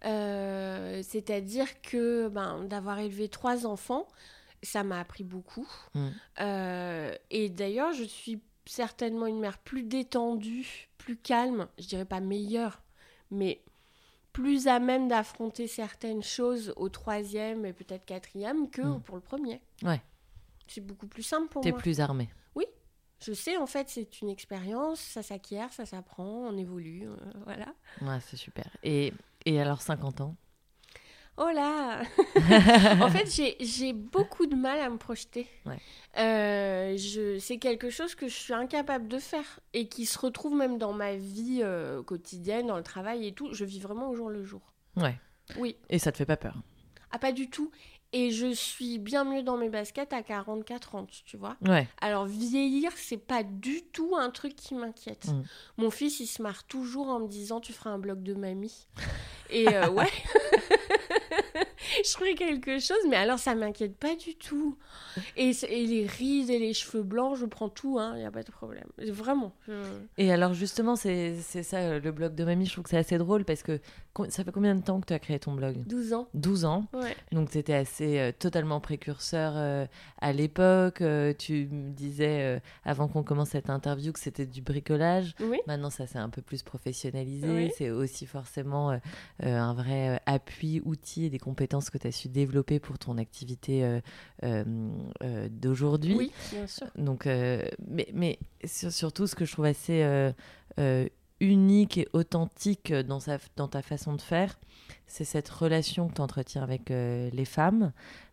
Euh, 0.04 1.02
C'est-à-dire 1.02 1.80
que 1.82 2.28
ben, 2.28 2.64
d'avoir 2.64 2.98
élevé 2.98 3.28
trois 3.28 3.66
enfants, 3.66 4.06
ça 4.62 4.82
m'a 4.82 5.00
appris 5.00 5.24
beaucoup. 5.24 5.68
Mm. 5.94 6.08
Euh, 6.40 7.14
et 7.30 7.48
d'ailleurs, 7.48 7.92
je 7.92 8.04
suis 8.04 8.40
certainement 8.66 9.26
une 9.26 9.40
mère 9.40 9.58
plus 9.58 9.82
détendue, 9.82 10.88
plus 10.98 11.16
calme, 11.16 11.68
je 11.78 11.86
dirais 11.86 12.06
pas 12.06 12.20
meilleure, 12.20 12.82
mais 13.30 13.60
plus 14.34 14.68
à 14.68 14.78
même 14.80 15.08
d'affronter 15.08 15.66
certaines 15.66 16.22
choses 16.22 16.74
au 16.76 16.90
troisième 16.90 17.64
et 17.64 17.72
peut-être 17.72 18.04
quatrième 18.04 18.68
que 18.68 18.82
Mm. 18.82 19.00
pour 19.02 19.14
le 19.14 19.22
premier. 19.22 19.62
Ouais. 19.82 20.02
C'est 20.66 20.82
beaucoup 20.82 21.06
plus 21.06 21.22
simple 21.22 21.48
pour 21.48 21.62
T'es 21.62 21.70
moi. 21.70 21.78
plus 21.80 22.00
armée. 22.00 22.28
Je 23.20 23.32
sais, 23.32 23.56
en 23.56 23.66
fait, 23.66 23.88
c'est 23.88 24.20
une 24.20 24.28
expérience, 24.28 25.00
ça 25.00 25.22
s'acquiert, 25.22 25.72
ça 25.72 25.86
s'apprend, 25.86 26.26
on 26.26 26.58
évolue, 26.58 27.08
euh, 27.08 27.16
voilà. 27.46 27.72
Ouais, 28.02 28.18
c'est 28.20 28.36
super. 28.36 28.66
Et, 28.82 29.14
et 29.46 29.58
alors 29.58 29.80
50 29.80 30.20
ans? 30.20 30.36
Oh 31.36 31.50
là 31.52 32.02
En 33.04 33.10
fait, 33.10 33.28
j'ai- 33.60 33.92
beaucoup 33.92 34.46
de 34.46 34.54
mal 34.54 34.78
à 34.78 34.88
me 34.88 34.98
projeter. 34.98 35.46
Ouais. 35.66 35.78
Euh, 36.16 36.96
c'est 37.40 37.58
quelque 37.58 37.90
chose 37.90 38.14
que 38.14 38.28
je 38.28 38.34
suis 38.34 38.52
incapable 38.52 39.08
de 39.08 39.18
faire 39.18 39.58
et 39.72 39.88
qui 39.88 40.06
se 40.06 40.18
retrouve 40.18 40.54
même 40.54 40.78
dans 40.78 40.92
ma 40.92 41.16
vie 41.16 41.60
euh, 41.62 42.02
quotidienne, 42.02 42.68
dans 42.68 42.76
le 42.76 42.84
travail 42.84 43.26
et 43.26 43.32
tout. 43.32 43.52
Je 43.52 43.64
vis 43.64 43.80
vraiment 43.80 44.10
au 44.10 44.14
jour 44.14 44.30
le 44.30 44.44
jour. 44.44 44.60
Ouais. 44.96 45.18
Oui. 45.58 45.76
Et 45.90 45.98
ça 45.98 46.12
te 46.12 46.18
fait 46.18 46.26
pas 46.26 46.36
peur? 46.36 46.54
Ah, 47.10 47.18
pas 47.18 47.32
du 47.32 47.50
tout. 47.50 47.70
Et 48.12 48.30
je 48.30 48.52
suis 48.52 49.00
bien 49.00 49.24
mieux 49.24 49.42
dans 49.42 49.56
mes 49.56 49.68
baskets 49.68 50.12
à 50.12 50.22
44 50.22 50.94
ans, 50.94 51.06
tu 51.26 51.36
vois. 51.36 51.56
Ouais. 51.66 51.88
Alors 52.00 52.26
vieillir, 52.26 52.92
c'est 52.94 53.16
pas 53.18 53.42
du 53.42 53.82
tout 53.82 54.14
un 54.16 54.30
truc 54.30 54.54
qui 54.54 54.76
m'inquiète. 54.76 55.26
Mm. 55.32 55.42
Mon 55.78 55.90
fils, 55.90 56.20
il 56.20 56.28
se 56.28 56.40
marre 56.40 56.62
toujours 56.62 57.08
en 57.08 57.18
me 57.18 57.26
disant 57.26 57.60
tu 57.60 57.72
feras 57.72 57.90
un 57.90 57.98
blog 57.98 58.22
de 58.22 58.34
mamie. 58.34 58.86
Et 59.50 59.66
euh, 59.68 59.88
ouais, 59.90 60.10
je 62.04 62.10
ferai 62.10 62.34
quelque 62.34 62.78
chose, 62.78 62.98
mais 63.08 63.16
alors 63.16 63.38
ça 63.38 63.54
m'inquiète 63.54 63.96
pas 63.96 64.14
du 64.14 64.34
tout. 64.34 64.76
Et, 65.36 65.52
les 65.68 66.06
rides 66.06 66.50
et 66.50 66.58
les 66.58 66.74
cheveux 66.74 67.02
blancs, 67.02 67.36
je 67.36 67.46
prends 67.46 67.68
tout, 67.68 67.98
il 68.14 68.18
n'y 68.18 68.24
a 68.24 68.30
pas 68.30 68.42
de 68.42 68.50
problème. 68.50 68.86
Vraiment. 68.98 69.54
Et 70.18 70.32
alors 70.32 70.54
justement, 70.54 70.96
c'est 70.96 71.40
ça, 71.40 71.78
euh, 71.78 72.00
le 72.00 72.12
blog 72.12 72.34
de 72.34 72.44
mamie, 72.44 72.66
je 72.66 72.72
trouve 72.72 72.84
que 72.84 72.90
c'est 72.90 72.98
assez 72.98 73.18
drôle 73.18 73.44
parce 73.44 73.62
que 73.62 73.80
ça 74.28 74.44
fait 74.44 74.52
combien 74.52 74.74
de 74.74 74.80
temps 74.82 75.00
que 75.00 75.06
tu 75.06 75.12
as 75.12 75.18
créé 75.18 75.38
ton 75.38 75.52
blog? 75.54 75.76
12 75.86 76.12
ans. 76.12 76.28
12 76.34 76.64
ans. 76.64 76.86
Ouais. 76.92 77.16
Donc 77.32 77.50
tu 77.50 77.58
étais 77.58 77.74
assez 77.74 78.18
euh, 78.18 78.32
totalement 78.38 78.80
précurseur 78.80 79.54
euh, 79.56 79.86
à 80.20 80.32
l'époque. 80.32 81.00
Euh, 81.00 81.32
tu 81.36 81.66
me 81.70 81.90
disais 81.90 82.60
avant 82.84 83.08
qu'on 83.08 83.22
commence 83.22 83.50
cette 83.50 83.70
interview 83.70 84.12
que 84.12 84.20
c'était 84.20 84.46
du 84.46 84.62
bricolage. 84.62 85.34
Oui. 85.40 85.58
Maintenant, 85.66 85.90
ça 85.90 86.06
s'est 86.06 86.18
un 86.18 86.28
peu 86.30 86.42
plus 86.42 86.62
professionnalisé. 86.62 87.48
Oui. 87.48 87.70
C'est 87.76 87.90
aussi 87.90 88.26
forcément 88.26 88.98
un 89.40 89.74
vrai 89.74 90.20
appui, 90.26 90.80
outil 90.84 91.24
et 91.24 91.30
des 91.30 91.38
compétences 91.38 91.90
que 91.90 91.98
tu 91.98 92.06
as 92.06 92.12
su 92.12 92.28
développer 92.28 92.78
pour 92.78 92.98
ton 92.98 93.18
activité 93.18 94.00
d'aujourd'hui. 95.50 96.14
Oui, 96.16 96.32
bien 96.52 96.66
sûr. 96.66 96.86
Donc, 96.96 97.26
mais, 97.26 98.08
mais 98.12 98.38
sur- 98.64 98.92
surtout, 98.92 99.26
ce 99.26 99.34
que 99.34 99.44
je 99.44 99.52
trouve 99.52 99.64
assez 99.66 100.32
unique 101.44 101.98
et 101.98 102.08
authentique 102.12 102.92
dans, 102.92 103.20
sa, 103.20 103.38
dans 103.56 103.68
ta 103.68 103.82
façon 103.82 104.14
de 104.14 104.20
faire, 104.20 104.58
c'est 105.06 105.24
cette 105.24 105.48
relation 105.48 106.08
que 106.08 106.14
tu 106.14 106.20
entretiens 106.20 106.62
avec 106.62 106.90
euh, 106.90 107.30
les 107.32 107.44
femmes. 107.44 107.92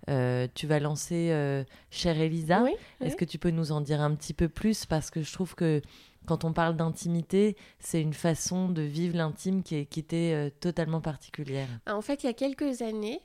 Euh, 0.09 0.47
tu 0.55 0.67
vas 0.67 0.79
lancer 0.79 1.29
euh, 1.31 1.63
Chère 1.89 2.19
Elisa. 2.19 2.63
Oui, 2.63 2.71
Est-ce 3.01 3.11
oui. 3.11 3.17
que 3.17 3.25
tu 3.25 3.37
peux 3.37 3.51
nous 3.51 3.71
en 3.71 3.81
dire 3.81 4.01
un 4.01 4.15
petit 4.15 4.33
peu 4.33 4.49
plus? 4.49 4.85
Parce 4.85 5.11
que 5.11 5.21
je 5.21 5.31
trouve 5.31 5.55
que 5.55 5.81
quand 6.25 6.43
on 6.43 6.53
parle 6.53 6.75
d'intimité, 6.75 7.55
c'est 7.79 8.01
une 8.01 8.13
façon 8.13 8.69
de 8.69 8.81
vivre 8.81 9.17
l'intime 9.17 9.63
qui, 9.63 9.75
est, 9.75 9.85
qui 9.85 9.99
était 9.99 10.51
totalement 10.59 11.01
particulière. 11.01 11.67
Ah, 11.87 11.95
En 11.97 12.01
fait, 12.01 12.23
il 12.23 12.27
y 12.27 12.29
a 12.29 12.33
quelques 12.33 12.83
années, 12.83 13.21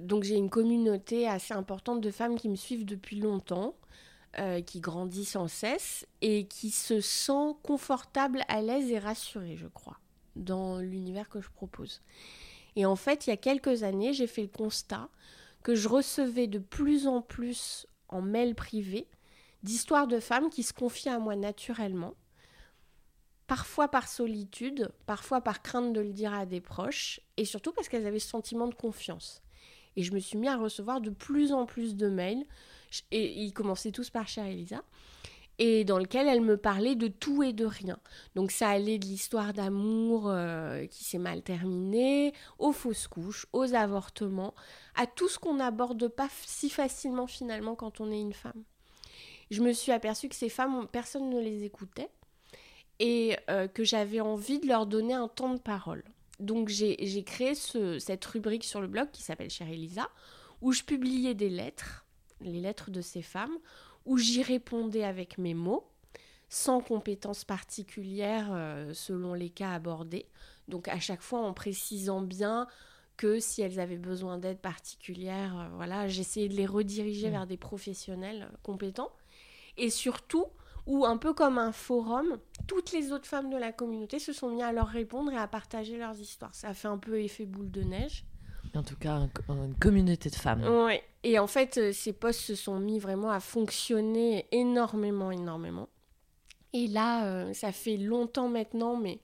donc 0.00 0.22
j'ai 0.24 0.34
une 0.36 0.50
communauté 0.50 1.26
assez 1.26 1.54
importante 1.54 2.02
de 2.02 2.10
femmes 2.10 2.36
qui 2.36 2.50
me 2.50 2.56
suivent 2.56 2.84
depuis 2.84 3.20
longtemps, 3.20 3.74
euh, 4.38 4.62
qui 4.62 4.80
grandit 4.80 5.24
sans 5.24 5.48
cesse 5.48 6.06
et 6.20 6.46
qui 6.46 6.70
se 6.70 7.00
sent 7.00 7.54
confortable, 7.62 8.44
à 8.48 8.62
l'aise 8.62 8.90
et 8.90 8.98
rassurée, 8.98 9.56
je 9.56 9.66
crois, 9.66 9.98
dans 10.36 10.78
l'univers 10.78 11.28
que 11.28 11.40
je 11.40 11.50
propose. 11.50 12.00
Et 12.76 12.86
en 12.86 12.96
fait, 12.96 13.26
il 13.26 13.30
y 13.30 13.32
a 13.32 13.36
quelques 13.36 13.82
années, 13.82 14.14
j'ai 14.14 14.26
fait 14.26 14.42
le 14.42 14.48
constat 14.48 15.08
que 15.62 15.74
je 15.74 15.88
recevais 15.88 16.46
de 16.46 16.58
plus 16.58 17.06
en 17.06 17.20
plus 17.20 17.86
en 18.08 18.22
mail 18.22 18.54
privé 18.54 19.06
d'histoires 19.62 20.06
de 20.06 20.18
femmes 20.18 20.50
qui 20.50 20.62
se 20.62 20.72
confient 20.72 21.10
à 21.10 21.18
moi 21.18 21.36
naturellement, 21.36 22.14
parfois 23.46 23.88
par 23.88 24.08
solitude, 24.08 24.90
parfois 25.06 25.40
par 25.40 25.62
crainte 25.62 25.92
de 25.92 26.00
le 26.00 26.12
dire 26.12 26.32
à 26.32 26.46
des 26.46 26.60
proches, 26.60 27.20
et 27.36 27.44
surtout 27.44 27.72
parce 27.72 27.88
qu'elles 27.88 28.06
avaient 28.06 28.18
ce 28.18 28.28
sentiment 28.28 28.66
de 28.66 28.74
confiance. 28.74 29.42
Et 29.96 30.02
je 30.02 30.12
me 30.12 30.18
suis 30.20 30.38
mis 30.38 30.48
à 30.48 30.56
recevoir 30.56 31.00
de 31.00 31.10
plus 31.10 31.52
en 31.52 31.66
plus 31.66 31.96
de 31.96 32.08
mails, 32.08 32.44
et 33.10 33.42
ils 33.42 33.52
commençaient 33.52 33.92
tous 33.92 34.10
par 34.10 34.28
chère 34.28 34.46
Elisa, 34.46 34.82
et 35.58 35.84
dans 35.84 35.98
lequel 35.98 36.28
elle 36.28 36.40
me 36.40 36.56
parlait 36.56 36.96
de 36.96 37.08
tout 37.08 37.42
et 37.42 37.52
de 37.52 37.64
rien. 37.64 37.98
Donc 38.34 38.50
ça 38.50 38.68
allait 38.68 38.98
de 38.98 39.04
l'histoire 39.04 39.52
d'amour 39.52 40.24
euh, 40.26 40.86
qui 40.86 41.04
s'est 41.04 41.18
mal 41.18 41.42
terminée, 41.42 42.32
aux 42.58 42.72
fausses 42.72 43.06
couches, 43.06 43.46
aux 43.52 43.74
avortements, 43.74 44.54
à 44.94 45.06
tout 45.06 45.28
ce 45.28 45.38
qu'on 45.38 45.54
n'aborde 45.54 46.08
pas 46.08 46.28
si 46.46 46.70
facilement 46.70 47.26
finalement 47.26 47.74
quand 47.74 48.00
on 48.00 48.10
est 48.10 48.20
une 48.20 48.32
femme. 48.32 48.64
Je 49.50 49.62
me 49.62 49.72
suis 49.72 49.92
aperçue 49.92 50.28
que 50.28 50.34
ces 50.34 50.48
femmes, 50.48 50.86
personne 50.90 51.28
ne 51.28 51.40
les 51.40 51.64
écoutait 51.64 52.08
et 52.98 53.36
euh, 53.50 53.68
que 53.68 53.84
j'avais 53.84 54.20
envie 54.20 54.58
de 54.58 54.66
leur 54.66 54.86
donner 54.86 55.14
un 55.14 55.28
temps 55.28 55.52
de 55.52 55.60
parole. 55.60 56.04
Donc 56.40 56.68
j'ai 56.68 56.96
créé 57.24 57.54
cette 57.54 58.24
rubrique 58.24 58.64
sur 58.64 58.80
le 58.80 58.88
blog 58.88 59.10
qui 59.12 59.22
s'appelle 59.22 59.50
Chère 59.50 59.68
Elisa, 59.68 60.08
où 60.60 60.72
je 60.72 60.82
publiais 60.82 61.34
des 61.34 61.50
lettres, 61.50 62.04
les 62.42 62.60
lettres 62.60 62.90
de 62.90 63.00
ces 63.00 63.22
femmes, 63.22 63.56
où 64.04 64.18
j'y 64.18 64.42
répondais 64.42 65.04
avec 65.04 65.38
mes 65.38 65.54
mots, 65.54 65.88
sans 66.48 66.80
compétences 66.80 67.44
particulières 67.44 68.50
euh, 68.52 68.92
selon 68.92 69.34
les 69.34 69.48
cas 69.48 69.72
abordés. 69.72 70.26
Donc 70.68 70.88
à 70.88 71.00
chaque 71.00 71.22
fois 71.22 71.40
en 71.40 71.52
précisant 71.54 72.20
bien 72.20 72.66
que 73.16 73.40
si 73.40 73.62
elles 73.62 73.80
avaient 73.80 73.96
besoin 73.96 74.38
d'aide 74.38 74.58
particulière, 74.58 75.58
euh, 75.58 75.68
voilà, 75.76 76.08
j'essayais 76.08 76.48
de 76.48 76.54
les 76.54 76.66
rediriger 76.66 77.28
mmh. 77.28 77.32
vers 77.32 77.46
des 77.46 77.56
professionnels 77.56 78.48
euh, 78.50 78.56
compétents. 78.62 79.12
Et 79.78 79.88
surtout, 79.88 80.46
où 80.86 81.06
un 81.06 81.16
peu 81.16 81.32
comme 81.32 81.58
un 81.58 81.72
forum, 81.72 82.38
toutes 82.66 82.92
les 82.92 83.12
autres 83.12 83.26
femmes 83.26 83.50
de 83.50 83.56
la 83.56 83.72
communauté 83.72 84.18
se 84.18 84.32
sont 84.32 84.50
mis 84.50 84.62
à 84.62 84.72
leur 84.72 84.88
répondre 84.88 85.32
et 85.32 85.36
à 85.36 85.46
partager 85.46 85.96
leurs 85.96 86.18
histoires. 86.18 86.54
Ça 86.54 86.68
a 86.68 86.74
fait 86.74 86.88
un 86.88 86.98
peu 86.98 87.20
effet 87.20 87.46
boule 87.46 87.70
de 87.70 87.82
neige. 87.82 88.24
En 88.74 88.82
tout 88.82 88.96
cas, 88.96 89.28
une 89.48 89.74
communauté 89.74 90.30
de 90.30 90.34
femmes. 90.34 90.64
Oui. 90.64 90.94
Et 91.24 91.38
en 91.38 91.46
fait, 91.46 91.78
euh, 91.78 91.92
ces 91.92 92.12
posts 92.12 92.40
se 92.40 92.54
sont 92.54 92.78
mis 92.78 92.98
vraiment 92.98 93.30
à 93.30 93.40
fonctionner 93.40 94.46
énormément, 94.50 95.30
énormément. 95.30 95.88
Et 96.72 96.86
là, 96.86 97.26
euh, 97.26 97.52
ça 97.52 97.70
fait 97.70 97.96
longtemps 97.96 98.48
maintenant, 98.48 98.96
mais 98.96 99.20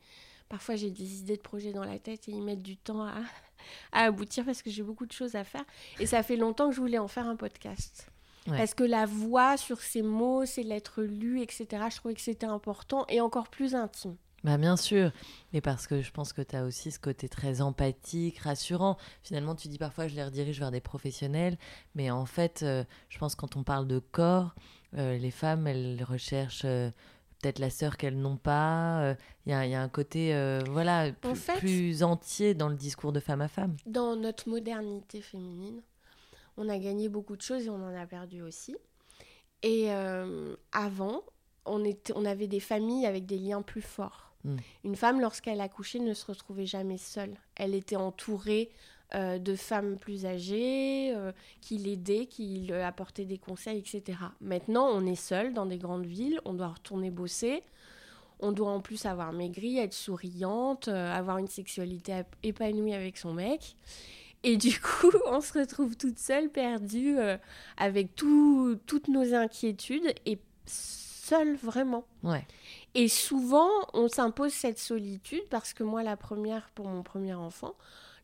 parfois 0.49 0.77
j'ai 0.77 0.91
des 0.91 1.21
idées 1.21 1.37
de 1.37 1.43
projets 1.43 1.73
dans 1.73 1.85
la 1.85 1.99
tête 1.99 2.29
et 2.29 2.33
ils 2.33 2.43
mettent 2.43 2.63
du 2.63 2.77
temps 2.77 3.03
à, 3.03 3.15
à 3.93 4.05
aboutir 4.05 4.45
parce 4.45 4.63
que 4.63 4.71
j'ai 4.71 4.83
beaucoup 4.83 5.07
de 5.07 5.13
choses 5.13 5.35
à 5.35 5.45
faire. 5.45 5.65
Et 5.99 6.07
ça 6.07 6.23
fait 6.23 6.37
longtemps 6.37 6.69
que 6.69 6.75
je 6.75 6.81
voulais 6.81 6.99
en 6.99 7.09
faire 7.09 7.27
un 7.27 7.37
podcast. 7.37 8.11
Parce 8.47 8.73
que 8.73 8.85
la 8.85 9.05
voix 9.05 9.59
sur 9.59 9.81
ces 9.81 10.01
mots, 10.01 10.47
ces 10.47 10.63
lettres 10.63 11.03
lues, 11.03 11.43
etc., 11.43 11.67
je 11.91 11.97
trouvais 11.97 12.15
que 12.15 12.21
c'était 12.21 12.47
important 12.47 13.05
et 13.09 13.21
encore 13.21 13.49
plus 13.49 13.75
intime. 13.75 14.17
Bah 14.45 14.57
bien 14.57 14.77
sûr, 14.77 15.11
et 15.53 15.61
parce 15.61 15.89
que 15.89 16.01
je 16.01 16.13
pense 16.13 16.33
que 16.33 16.43
tu 16.43 16.55
as 16.55 16.65
aussi 16.65 16.93
ce 16.93 17.01
côté 17.01 17.29
très 17.29 17.61
empathique, 17.61 18.39
rassurant. 18.39 18.97
Finalement, 19.23 19.57
tu 19.57 19.67
dis 19.67 19.79
parfois 19.79 20.07
je 20.07 20.15
les 20.15 20.23
redirige 20.23 20.61
vers 20.61 20.71
des 20.71 20.81
professionnels, 20.81 21.59
mais 21.97 22.11
en 22.13 22.25
fait, 22.25 22.63
euh, 22.63 22.85
je 23.09 23.19
pense 23.19 23.35
quand 23.35 23.57
on 23.57 23.65
parle 23.65 23.89
de 23.89 23.99
corps, 23.99 24.55
euh, 24.97 25.19
les 25.19 25.33
femmes, 25.33 25.67
elles 25.67 26.05
recherchent 26.05 26.65
euh, 26.65 26.91
peut-être 27.41 27.59
la 27.59 27.71
sœur 27.71 27.97
qu'elles 27.97 28.19
n'ont 28.19 28.37
pas. 28.37 29.17
Il 29.47 29.51
y, 29.51 29.55
a 29.55 29.83
un 29.83 29.89
côté 29.89 30.33
voilà 30.71 31.11
plus, 31.13 32.03
entier 32.05 32.55
dans 32.55 32.69
le 32.69 32.77
discours 32.77 33.13
de 33.13 33.21
femme 33.21 33.41
à 33.41 33.49
femme. 33.49 33.77
Dans 33.87 34.15
notre 34.15 34.49
modernité 34.49 35.21
féminine, 35.21 35.83
on 36.57 36.69
a 36.69 36.79
gagné 36.79 37.09
beaucoup 37.09 37.37
de 37.37 37.43
choses 37.43 37.67
et 37.67 37.71
on 37.71 37.85
en 37.85 37.95
a 37.95 38.07
perdu 38.07 38.43
aussi. 38.43 38.77
Et 39.63 39.91
avant, 40.73 41.23
on, 41.65 41.85
était, 41.85 42.13
on 42.17 42.25
avait 42.25 42.49
des 42.49 42.61
familles 42.61 43.07
avec 43.07 43.27
des 43.27 43.39
liens 43.39 43.63
plus 43.63 43.83
forts 43.83 44.28
Mm. 44.49 44.57
Une 44.85 44.97
femme, 44.97 45.21
lorsqu'elle 45.21 45.61
accouchait, 45.61 45.99
ne 45.99 46.15
se 46.15 46.27
retrouvait 46.27 46.67
jamais 46.67 46.99
seule. 46.99 47.35
Elle 47.57 47.75
était 47.75 47.97
entourée 47.97 48.71
euh, 49.15 49.39
de 49.39 49.55
femmes 49.55 49.97
plus 49.97 50.27
âgées 50.27 51.15
euh, 51.17 51.33
qui 51.63 51.79
l'aidaient, 51.79 52.27
qui 52.27 52.67
lui 52.67 52.75
apportaient 52.75 53.25
des 53.25 53.39
conseils, 53.39 53.79
etc. 53.79 54.19
Maintenant, 54.43 54.87
on 54.93 55.07
est 55.07 55.15
seul 55.15 55.55
dans 55.55 55.65
des 55.65 55.79
grandes 55.79 56.05
villes, 56.05 56.43
on 56.45 56.53
doit 56.53 56.69
retourner 56.69 57.11
bosser. 57.11 57.63
On 58.41 58.53
doit 58.53 58.71
en 58.71 58.81
plus 58.81 59.07
avoir 59.07 59.33
maigri, 59.33 59.79
être 59.79 59.95
souriante, 59.95 60.89
euh, 60.89 61.11
avoir 61.11 61.39
une 61.39 61.49
sexualité 61.49 62.23
épanouie 62.43 62.93
avec 62.93 63.17
son 63.17 63.33
mec. 63.33 63.77
Et 64.45 64.59
du 64.59 64.79
coup, 64.81 65.11
on 65.27 65.41
se 65.41 65.59
retrouve 65.59 65.97
toute 65.97 66.19
seule, 66.19 66.51
perdue, 66.51 67.17
avec 67.79 68.15
toutes 68.15 69.09
nos 69.09 69.35
inquiétudes 69.35 70.15
et 70.27 70.39
seule 70.67 71.57
vraiment. 71.57 72.05
Ouais. 72.23 72.45
Et 72.95 73.09
souvent, 73.09 73.69
on 73.93 74.09
s'impose 74.09 74.53
cette 74.53 74.79
solitude 74.79 75.43
parce 75.51 75.73
que 75.73 75.83
moi, 75.83 76.03
la 76.03 76.17
première 76.17 76.71
pour 76.75 76.89
mon 76.89 77.03
premier 77.03 77.35
enfant, 77.35 77.75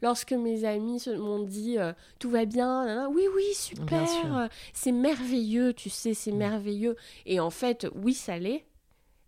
lorsque 0.02 0.32
mes 0.32 0.64
amis 0.64 1.02
m'ont 1.18 1.42
dit 1.42 1.78
euh, 1.78 1.92
tout 2.18 2.30
va 2.30 2.44
bien, 2.44 3.08
oui, 3.08 3.24
oui, 3.34 3.54
super, 3.54 4.36
euh, 4.36 4.48
c'est 4.72 4.92
merveilleux, 4.92 5.72
tu 5.72 5.90
sais, 5.90 6.14
c'est 6.14 6.32
mm. 6.32 6.36
merveilleux. 6.36 6.96
Et 7.26 7.40
en 7.40 7.50
fait, 7.50 7.86
oui, 7.94 8.14
ça 8.14 8.38
l'est, 8.38 8.64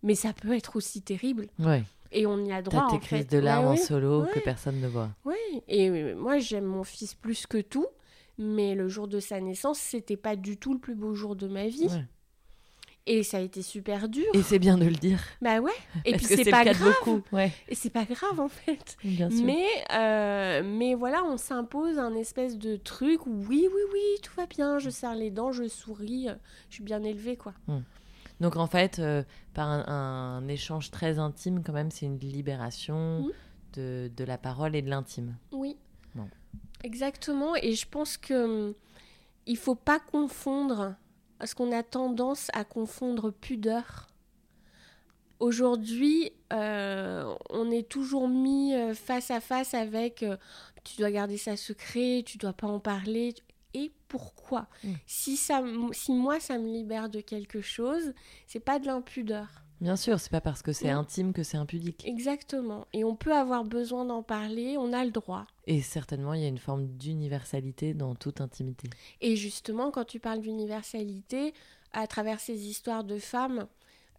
mais 0.03 0.15
ça 0.15 0.33
peut 0.33 0.53
être 0.53 0.75
aussi 0.75 1.01
terrible. 1.01 1.47
Ouais. 1.59 1.83
Et 2.11 2.25
on 2.25 2.43
y 2.45 2.51
a 2.51 2.61
droit. 2.61 2.87
T'as 2.89 2.97
tes 2.97 3.05
crises 3.05 3.27
de 3.27 3.37
larmes 3.37 3.67
en 3.67 3.75
solo 3.75 4.25
que 4.33 4.39
personne 4.39 4.79
ne 4.79 4.87
voit. 4.87 5.09
Oui, 5.25 5.35
et 5.67 6.13
moi, 6.13 6.39
j'aime 6.39 6.65
mon 6.65 6.83
fils 6.83 7.13
plus 7.13 7.45
que 7.45 7.59
tout, 7.59 7.87
mais 8.37 8.75
le 8.75 8.87
jour 8.87 9.07
de 9.07 9.19
sa 9.19 9.41
naissance, 9.41 9.79
c'était 9.79 10.17
pas 10.17 10.35
du 10.35 10.57
tout 10.57 10.73
le 10.73 10.79
plus 10.79 10.95
beau 10.95 11.13
jour 11.13 11.35
de 11.35 11.47
ma 11.47 11.67
vie. 11.67 11.89
Et 13.09 13.23
ça 13.23 13.37
a 13.37 13.39
été 13.39 13.61
super 13.61 14.09
dur. 14.09 14.25
Et 14.33 14.41
c'est 14.41 14.59
bien 14.59 14.77
de 14.77 14.85
le 14.85 14.95
dire. 14.95 15.19
Bah 15.41 15.59
ouais. 15.59 15.71
Et 16.03 16.11
puis 16.17 16.25
c'est 16.25 16.51
pas 16.51 16.65
grave. 16.65 16.93
Beaucoup. 16.99 17.23
Ouais. 17.31 17.53
Et 17.69 17.75
c'est 17.75 17.89
pas 17.89 18.03
grave 18.03 18.37
en 18.37 18.49
fait. 18.49 18.97
Bien 19.01 19.29
sûr. 19.29 19.45
Mais, 19.45 19.65
euh, 19.93 20.61
mais 20.65 20.93
voilà, 20.93 21.23
on 21.23 21.37
s'impose 21.37 21.97
un 21.99 22.13
espèce 22.15 22.57
de 22.57 22.75
truc 22.75 23.25
où 23.25 23.31
oui, 23.47 23.65
oui, 23.73 23.81
oui, 23.93 24.21
tout 24.21 24.33
va 24.35 24.45
bien, 24.45 24.77
je 24.77 24.89
serre 24.89 25.15
les 25.15 25.31
dents, 25.31 25.53
je 25.53 25.69
souris, 25.69 26.27
je 26.69 26.75
suis 26.75 26.83
bien 26.83 27.01
élevée 27.01 27.37
quoi. 27.37 27.53
Hmm. 27.67 27.79
Donc 28.41 28.57
en 28.57 28.67
fait, 28.67 28.99
euh, 28.99 29.23
par 29.53 29.69
un, 29.69 30.45
échange 30.49 30.91
très 30.91 31.17
intime, 31.17 31.63
quand 31.63 31.73
même, 31.73 31.91
c'est 31.91 32.05
une 32.05 32.19
libération 32.19 33.21
hmm. 33.21 33.31
de, 33.73 34.11
de, 34.17 34.23
la 34.25 34.37
parole 34.37 34.75
et 34.75 34.81
de 34.81 34.89
l'intime. 34.89 35.37
Oui. 35.53 35.77
Bon. 36.13 36.27
Exactement. 36.83 37.55
Et 37.55 37.73
je 37.73 37.87
pense 37.87 38.17
que 38.17 38.67
hum, 38.67 38.73
il 39.45 39.57
faut 39.57 39.75
pas 39.75 39.99
confondre 39.99 40.95
parce 41.39 41.53
qu'on 41.53 41.71
a 41.71 41.83
tendance 41.83 42.49
à 42.53 42.63
confondre 42.63 43.31
pudeur. 43.31 44.07
Aujourd'hui, 45.39 46.31
euh, 46.51 47.35
on 47.49 47.69
est 47.69 47.87
toujours 47.87 48.27
mis 48.27 48.73
euh, 48.73 48.95
face 48.95 49.29
à 49.29 49.39
face 49.39 49.73
avec 49.75 50.23
euh, 50.23 50.35
tu 50.83 50.97
dois 50.97 51.11
garder 51.11 51.37
ça 51.37 51.55
secret, 51.55 52.23
tu 52.25 52.37
dois 52.37 52.53
pas 52.53 52.67
en 52.67 52.79
parler. 52.79 53.35
Et 53.73 53.91
pourquoi? 54.07 54.67
Mm. 54.83 54.93
si, 55.05 55.37
ça, 55.37 55.61
si 55.91 56.11
moi 56.11 56.39
ça 56.39 56.57
me 56.57 56.67
libère 56.67 57.09
de 57.09 57.21
quelque 57.21 57.61
chose, 57.61 58.13
c'est 58.47 58.59
pas 58.59 58.79
de 58.79 58.87
l'impudeur. 58.87 59.47
Bien 59.79 59.95
sûr, 59.95 60.19
c'est 60.19 60.31
pas 60.31 60.41
parce 60.41 60.63
que 60.63 60.73
c'est 60.73 60.89
intime 60.89 61.33
que 61.33 61.43
c'est 61.43 61.57
impudique. 61.57 62.03
Exactement. 62.07 62.87
Et 62.93 63.03
on 63.03 63.15
peut 63.15 63.33
avoir 63.33 63.63
besoin 63.63 64.05
d'en 64.05 64.23
parler, 64.23 64.75
on 64.77 64.91
a 64.91 65.05
le 65.05 65.11
droit. 65.11 65.45
Et 65.65 65.81
certainement, 65.81 66.33
il 66.33 66.41
y 66.41 66.45
a 66.45 66.47
une 66.47 66.57
forme 66.57 66.87
d'universalité 66.87 67.93
dans 67.93 68.15
toute 68.15 68.41
intimité. 68.41 68.89
Et 69.21 69.35
justement, 69.35 69.91
quand 69.91 70.05
tu 70.05 70.19
parles 70.19 70.41
d'universalité, 70.41 71.53
à 71.93 72.07
travers 72.07 72.39
ces 72.39 72.67
histoires 72.67 73.03
de 73.03 73.17
femmes, 73.19 73.67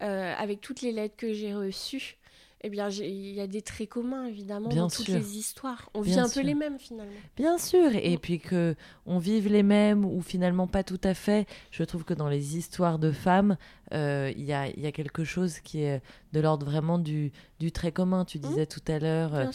euh, 0.01 0.33
avec 0.37 0.61
toutes 0.61 0.81
les 0.81 0.93
lettres 0.93 1.17
que 1.17 1.33
j'ai 1.33 1.53
reçues, 1.53 2.18
eh 2.61 2.71
bien, 2.71 2.89
il 2.89 3.35
y 3.35 3.41
a 3.41 3.47
des 3.47 3.63
traits 3.63 3.89
communs, 3.89 4.27
évidemment, 4.27 4.69
dans 4.69 4.89
toutes 4.89 5.09
les 5.09 5.37
histoires. 5.37 5.89
On 5.95 6.01
vit 6.01 6.19
un 6.19 6.29
peu 6.29 6.41
les 6.41 6.55
mêmes, 6.55 6.79
finalement. 6.79 7.13
Bien 7.37 7.57
sûr, 7.57 7.95
et 7.95 8.17
mm. 8.17 8.19
puis 8.19 8.41
que 8.41 8.75
on 9.07 9.19
vive 9.19 9.49
les 9.49 9.63
mêmes, 9.63 10.05
ou 10.05 10.21
finalement 10.23 10.67
pas 10.67 10.83
tout 10.83 11.01
à 11.05 11.15
fait. 11.15 11.47
Je 11.71 11.85
trouve 11.85 12.05
que 12.05 12.15
dans 12.15 12.29
les 12.29 12.57
histoires 12.57 12.99
de 12.99 13.13
femmes, 13.13 13.57
euh, 13.95 14.33
il 14.37 14.45
y, 14.45 14.53
a, 14.53 14.69
y, 14.69 14.87
a, 14.87 14.93
quelque 14.93 15.23
chose 15.23 15.61
qui 15.61 15.83
est 15.83 16.03
de 16.33 16.41
l'ordre 16.41 16.67
vraiment 16.67 16.99
du, 16.99 17.31
du 17.61 17.71
trait 17.71 17.93
commun. 17.93 18.25
Tu 18.25 18.39
disais 18.39 18.65
mm. 18.65 18.67
tout 18.67 18.93
à 18.93 18.99
l'heure, 18.99 19.35
euh, 19.37 19.47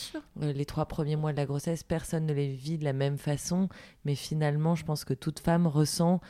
euh, 0.41 0.53
les 0.53 0.65
trois 0.65 0.85
premiers 0.85 1.17
mois 1.17 1.33
de 1.33 1.37
la 1.37 1.45
grossesse, 1.45 1.83
personne 1.83 2.25
ne 2.25 2.33
les 2.33 2.53
vit 2.53 2.77
de 2.77 2.85
la 2.85 2.93
même 2.93 3.17
façon, 3.17 3.67
mais 4.05 4.15
finalement, 4.15 4.75
je 4.75 4.85
pense 4.85 5.03
que 5.03 5.13
toute 5.13 5.39
femme 5.39 5.67
ressent 5.67 6.21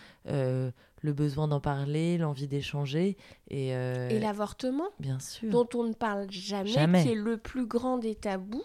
le 1.03 1.13
besoin 1.13 1.47
d'en 1.47 1.59
parler, 1.59 2.17
l'envie 2.17 2.47
d'échanger. 2.47 3.17
Et, 3.49 3.75
euh, 3.75 4.09
et 4.09 4.19
l'avortement, 4.19 4.87
bien 4.99 5.19
sûr, 5.19 5.49
dont 5.51 5.67
on 5.75 5.83
ne 5.83 5.93
parle 5.93 6.31
jamais, 6.31 7.03
qui 7.03 7.09
est 7.09 7.15
le 7.15 7.37
plus 7.37 7.67
grand 7.67 7.97
des 7.97 8.15
tabous. 8.15 8.63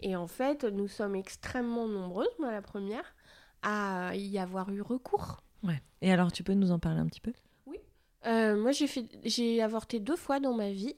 Et 0.00 0.16
en 0.16 0.26
fait, 0.26 0.64
nous 0.64 0.88
sommes 0.88 1.14
extrêmement 1.14 1.86
nombreuses, 1.86 2.34
moi 2.38 2.50
la 2.50 2.60
première, 2.60 3.14
à 3.62 4.14
y 4.16 4.38
avoir 4.38 4.70
eu 4.70 4.82
recours. 4.82 5.42
Ouais. 5.62 5.80
Et 6.02 6.12
alors, 6.12 6.32
tu 6.32 6.42
peux 6.42 6.54
nous 6.54 6.72
en 6.72 6.78
parler 6.78 7.00
un 7.00 7.06
petit 7.06 7.20
peu? 7.20 7.32
Oui. 7.66 7.78
Euh, 8.26 8.60
moi, 8.60 8.72
j'ai 8.72 8.88
fait, 8.88 9.06
j'ai 9.24 9.62
avorté 9.62 10.00
deux 10.00 10.16
fois 10.16 10.40
dans 10.40 10.54
ma 10.54 10.70
vie. 10.70 10.96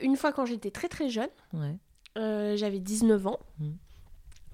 Une 0.00 0.16
fois 0.16 0.32
quand 0.32 0.46
j'étais 0.46 0.70
très 0.70 0.88
très 0.88 1.10
jeune. 1.10 1.30
Ouais. 1.52 1.76
Euh, 2.16 2.56
j'avais 2.56 2.78
19 2.78 3.26
ans. 3.26 3.40
Mmh. 3.58 3.70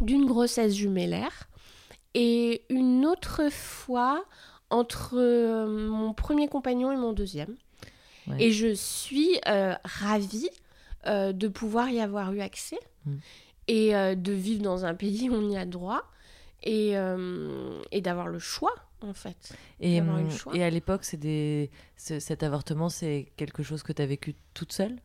D'une 0.00 0.26
grossesse 0.26 0.74
jumellaire. 0.74 1.48
Et 2.14 2.64
une 2.68 3.06
autre 3.06 3.48
fois 3.50 4.24
entre 4.72 5.14
euh, 5.16 5.66
mon 5.88 6.12
premier 6.14 6.48
compagnon 6.48 6.90
et 6.90 6.96
mon 6.96 7.12
deuxième. 7.12 7.54
Ouais. 8.26 8.36
Et 8.44 8.50
je 8.52 8.72
suis 8.74 9.38
euh, 9.46 9.74
ravie 9.84 10.48
euh, 11.06 11.32
de 11.32 11.48
pouvoir 11.48 11.88
y 11.90 12.00
avoir 12.00 12.32
eu 12.32 12.40
accès 12.40 12.78
Mm. 13.04 13.16
et 13.68 13.92
de 14.16 14.32
vivre 14.32 14.62
dans 14.62 14.84
un 14.84 14.94
pays 14.94 15.28
où 15.28 15.34
on 15.34 15.50
y 15.50 15.56
a 15.56 15.64
droit 15.66 16.02
et, 16.62 16.92
et 17.90 18.00
d'avoir 18.00 18.28
le 18.28 18.38
choix, 18.38 18.74
en 19.00 19.12
fait. 19.12 19.52
Et, 19.80 20.00
hum, 20.00 20.28
et 20.54 20.62
à 20.62 20.70
l'époque, 20.70 21.02
c'est 21.04 21.16
des... 21.16 21.68
ce- 21.96 22.20
cet 22.20 22.44
avortement, 22.44 22.88
c'est 22.88 23.32
quelque 23.36 23.64
chose 23.64 23.82
que 23.82 23.92
tu 23.92 24.00
as 24.02 24.06
vécu 24.06 24.36
toute 24.54 24.72
seule? 24.72 24.96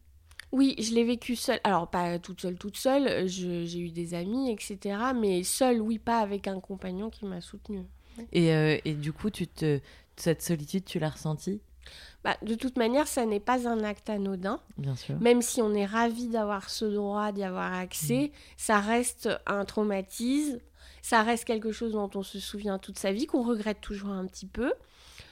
Oui, 0.51 0.75
je 0.79 0.93
l'ai 0.93 1.03
vécu 1.03 1.35
seule. 1.35 1.59
Alors, 1.63 1.89
pas 1.89 2.19
toute 2.19 2.39
seule, 2.41 2.55
toute 2.57 2.77
seule. 2.77 3.27
Je- 3.27 3.65
J'ai 3.65 3.79
eu 3.79 3.89
des 3.89 4.13
amis, 4.13 4.51
etc. 4.51 4.97
Mais 5.19 5.41
seule, 5.43 5.81
oui, 5.81 5.97
pas 5.97 6.19
avec 6.19 6.47
un 6.47 6.59
compagnon 6.59 7.09
qui 7.09 7.25
m'a 7.25 7.41
soutenue. 7.41 7.85
Et, 8.31 8.53
euh, 8.53 8.77
et 8.85 8.93
du 8.93 9.13
coup, 9.13 9.29
tu 9.29 9.47
te... 9.47 9.79
cette 10.15 10.41
solitude, 10.41 10.85
tu 10.85 10.99
l'as 10.99 11.09
ressentie? 11.09 11.61
Bah, 12.23 12.35
de 12.41 12.55
toute 12.55 12.77
manière, 12.77 13.07
ça 13.07 13.25
n'est 13.25 13.39
pas 13.39 13.67
un 13.67 13.83
acte 13.83 14.09
anodin. 14.09 14.59
Bien 14.77 14.95
sûr. 14.95 15.17
Même 15.19 15.41
si 15.41 15.61
on 15.61 15.73
est 15.73 15.85
ravi 15.85 16.27
d'avoir 16.27 16.69
ce 16.69 16.85
droit, 16.85 17.31
d'y 17.31 17.43
avoir 17.43 17.73
accès, 17.73 18.31
ça 18.57 18.79
reste 18.79 19.29
un 19.45 19.63
traumatisme. 19.63 20.59
Ça 21.01 21.23
reste 21.23 21.45
quelque 21.45 21.71
chose 21.71 21.93
dont 21.93 22.09
on 22.15 22.23
se 22.23 22.39
souvient 22.39 22.79
toute 22.79 22.99
sa 22.99 23.13
vie, 23.13 23.27
qu'on 23.27 23.43
regrette 23.43 23.79
toujours 23.79 24.09
un 24.09 24.25
petit 24.25 24.47
peu, 24.47 24.73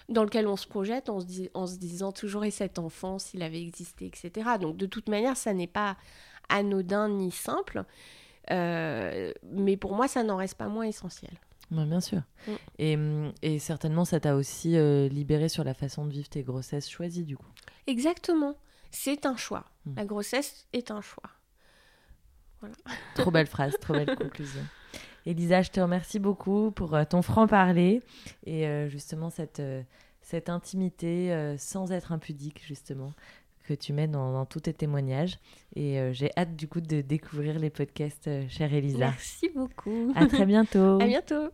dans 0.07 0.23
lequel 0.23 0.47
on 0.47 0.55
se 0.55 0.67
projette 0.67 1.09
en 1.09 1.19
se, 1.19 1.25
dis- 1.25 1.49
en 1.53 1.67
se 1.67 1.75
disant 1.75 2.13
toujours 2.13 2.45
et 2.45 2.51
cet 2.51 2.79
enfant 2.79 3.19
s'il 3.19 3.41
avait 3.43 3.61
existé, 3.61 4.05
etc. 4.05 4.51
Donc 4.61 4.77
de 4.77 4.85
toute 4.85 5.09
manière, 5.09 5.35
ça 5.35 5.53
n'est 5.53 5.67
pas 5.67 5.97
anodin 6.47 7.09
ni 7.09 7.31
simple. 7.31 7.83
Euh, 8.51 9.33
mais 9.51 9.75
pour 9.75 9.95
moi, 9.95 10.07
ça 10.07 10.23
n'en 10.23 10.37
reste 10.37 10.55
pas 10.55 10.67
moins 10.67 10.85
essentiel. 10.85 11.31
Ouais, 11.71 11.85
bien 11.85 12.01
sûr. 12.01 12.21
Mm. 12.47 12.51
Et, 12.79 12.95
hum, 12.95 13.33
et 13.41 13.59
certainement, 13.59 14.05
ça 14.05 14.19
t'a 14.19 14.35
aussi 14.35 14.77
euh, 14.77 15.07
libéré 15.07 15.49
sur 15.49 15.63
la 15.63 15.73
façon 15.73 16.05
de 16.05 16.11
vivre 16.11 16.29
tes 16.29 16.43
grossesses 16.43 16.89
choisies, 16.89 17.25
du 17.25 17.37
coup. 17.37 17.51
Exactement. 17.87 18.55
C'est 18.91 19.25
un 19.25 19.35
choix. 19.35 19.65
Mm. 19.85 19.95
La 19.97 20.05
grossesse 20.05 20.67
est 20.73 20.91
un 20.91 21.01
choix. 21.01 21.31
Trop 23.15 23.31
belle 23.31 23.47
phrase, 23.47 23.75
trop 23.79 23.93
belle 23.93 24.15
conclusion. 24.15 24.61
Elisa, 25.25 25.61
je 25.61 25.71
te 25.71 25.79
remercie 25.79 26.19
beaucoup 26.19 26.71
pour 26.71 26.93
euh, 26.93 27.03
ton 27.03 27.21
franc-parler 27.21 28.01
et 28.45 28.67
euh, 28.67 28.87
justement 28.89 29.29
cette, 29.29 29.59
euh, 29.59 29.81
cette 30.21 30.49
intimité 30.49 31.55
sans 31.57 31.91
être 31.91 32.11
impudique, 32.11 32.63
justement, 32.65 33.13
que 33.67 33.73
tu 33.73 33.93
mets 33.93 34.07
dans, 34.07 34.31
dans 34.31 34.45
tous 34.45 34.61
tes 34.61 34.73
témoignages. 34.73 35.37
Et 35.75 35.99
euh, 35.99 36.13
j'ai 36.13 36.31
hâte, 36.37 36.55
du 36.55 36.67
coup, 36.67 36.81
de 36.81 37.01
découvrir 37.01 37.59
les 37.59 37.69
podcasts, 37.69 38.27
euh, 38.27 38.45
chère 38.47 38.73
Elisa. 38.73 38.97
Merci 38.97 39.49
beaucoup. 39.55 40.11
À 40.15 40.27
très 40.27 40.45
bientôt. 40.45 40.99
À 41.01 41.07
bientôt. 41.07 41.49